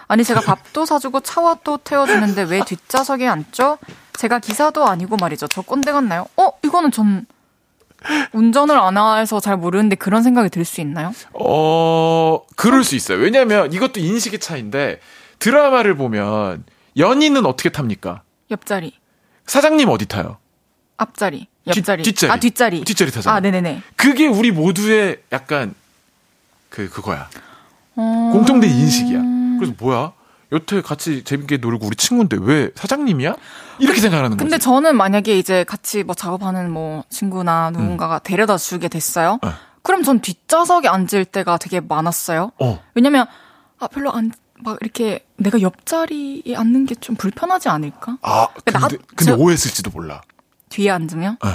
[0.09, 3.79] 아니 제가 밥도 사주고 차와도 태워주는데 왜 뒷좌석에 앉죠?
[4.15, 5.47] 제가 기사도 아니고 말이죠.
[5.47, 6.27] 저 꼰대 같나요?
[6.37, 7.25] 어 이거는 전
[8.33, 11.13] 운전을 안 해서 잘 모르는데 그런 생각이 들 수 있나요?
[11.35, 13.19] 어, 그럴 수 있어요.
[13.19, 14.99] 왜냐면 이것도 인식의 차이인데
[15.39, 16.65] 드라마를 보면
[16.97, 18.23] 연인은 어떻게 탑니까?
[18.51, 18.93] 옆자리,
[19.47, 20.39] 사장님 어디 타요?
[20.97, 22.33] 앞자리, 뒷- 옆자리, 뒷 자리.
[22.33, 23.37] 아 뒷자리, 뒷자리 타잖아.
[23.37, 23.83] 아 네네네.
[23.97, 25.75] 그게 우리 모두의 약간
[26.69, 27.29] 그 그거야.
[27.97, 28.31] 어...
[28.33, 29.21] 공통된 인식이야.
[29.59, 30.13] 그래서 뭐야?
[30.53, 33.35] 여태 같이 재밌게 놀고 우리 친구인데 왜 사장님이야?
[33.79, 34.39] 이렇게 생각하는 거지.
[34.45, 37.73] 근데 저는 만약에 이제 같이 뭐 작업하는 뭐 친구나 음.
[37.73, 39.39] 누군가가 데려다 주게 됐어요.
[39.43, 39.51] 네.
[39.83, 42.53] 그럼 전 뒷좌석에 앉을 때가 되게 많았어요.
[42.61, 42.83] 어.
[42.95, 43.27] 왜냐면
[43.79, 44.31] 아 별로 안
[44.65, 48.19] 막 이렇게 내가 옆자리에 앉는 게 좀 불편하지 않을까?
[48.23, 50.23] 아, 근데, 나- 근데 저- 오해했을지도 몰라.
[50.73, 51.51] 뒤에 앉으면 네.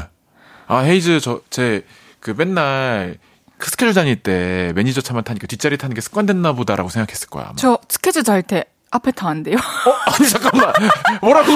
[0.67, 1.85] 아, 헤이즈, 저, 제,
[2.19, 3.17] 그 맨날
[3.57, 7.45] 그 스케줄 다닐 때 매니저 차만 타니까 뒷자리 타는 게 습관됐나 보다라고 생각했을 거야.
[7.45, 7.55] 아마.
[7.55, 9.57] 저 스케줄 잘 때 앞에 타는데요.
[9.57, 9.91] 어?
[10.11, 10.73] 아니, 잠깐만.
[11.21, 11.51] 뭐라고?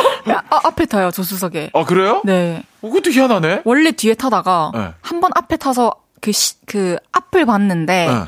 [0.50, 1.72] 아, 앞에 타요 조수석에.
[1.74, 2.22] 아, 그래요?
[2.26, 2.64] 네.
[2.82, 3.62] 어, 그것도 희한하네.
[3.64, 4.94] 원래 뒤에 타다가 네.
[5.02, 8.24] 한번 앞에 타서 그, 시, 그 앞을 봤는데 네.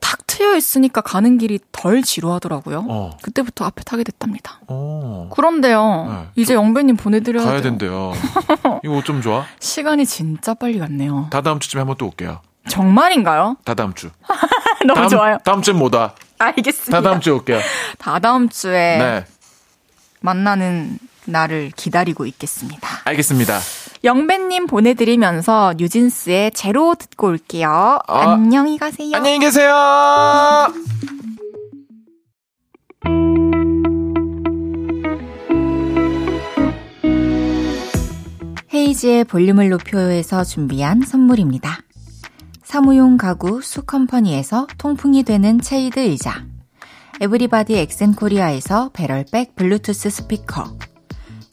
[0.00, 2.86] 탁 트여 있으니까 가는 길이 덜 지루하더라고요.
[2.88, 3.10] 어.
[3.22, 4.60] 그때부터 앞에 타게 됐답니다.
[4.68, 5.28] 어.
[5.32, 6.28] 그런데요, 네.
[6.42, 7.62] 이제 영배님 보내드려야 가야 돼요.
[7.62, 8.12] 된대요.
[8.84, 9.44] 이거 어쩜 좋아?
[9.60, 11.28] 시간이 진짜 빨리 갔네요.
[11.30, 12.40] 다 다음 주쯤에 한번 또 올게요.
[12.68, 13.56] 정말인가요?
[13.64, 14.10] 다 다음 주.
[14.86, 15.38] 너무 다음, 좋아요.
[15.44, 16.14] 다음 주엔 뭐다?
[16.38, 16.90] 알겠습니다.
[16.92, 17.58] 다 다음 주에 올게요.
[17.98, 19.24] 다 다음 주에 네.
[20.20, 22.88] 만나는 날을 기다리고 있겠습니다.
[23.04, 23.58] 알겠습니다.
[24.08, 27.98] 영배님 보내드리면서 뉴진스의 제로 듣고 올게요.
[28.06, 29.14] 아, 안녕히 가세요.
[29.14, 29.70] 안녕히 계세요!
[38.72, 41.76] 헤이즈의 볼륨을 높여요에서 준비한 선물입니다.
[42.62, 46.46] 사무용 가구 수컴퍼니에서 통풍이 되는 체이드 의자
[47.20, 50.78] 에브리바디 엑센코리아에서 배럴백 블루투스 스피커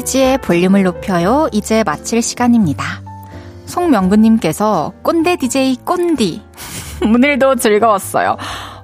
[0.00, 1.48] 헤이지의 볼륨을 높여요.
[1.52, 3.02] 이제 마칠 시간입니다.
[3.66, 6.42] 송명근님께서 꼰대 DJ 꼰디.
[7.04, 8.36] 오늘도 즐거웠어요.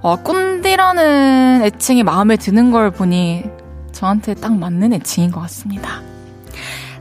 [0.03, 3.45] 어, 꼰디라는 애칭이 마음에 드는 걸 보니
[3.93, 6.03] 저한테 딱 맞는 애칭인 것 같습니다.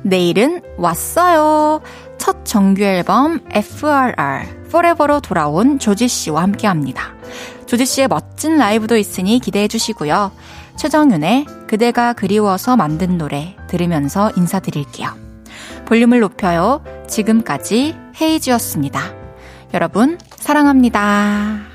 [0.01, 1.82] 내일은 왔어요.
[2.18, 7.13] 첫 정규 앨범 FRR Forever로 돌아온 조지 씨와 함께 합니다.
[7.66, 10.32] 조지 씨의 멋진 라이브도 있으니 기대해 주시고요.
[10.78, 15.09] 최정윤의 그대가 그리워서 만든 노래 들으면서 인사드릴게요.
[15.86, 16.84] 볼륨을 높여요.
[17.07, 18.99] 지금까지 헤이지였습니다.
[19.73, 21.74] 여러분, 사랑합니다.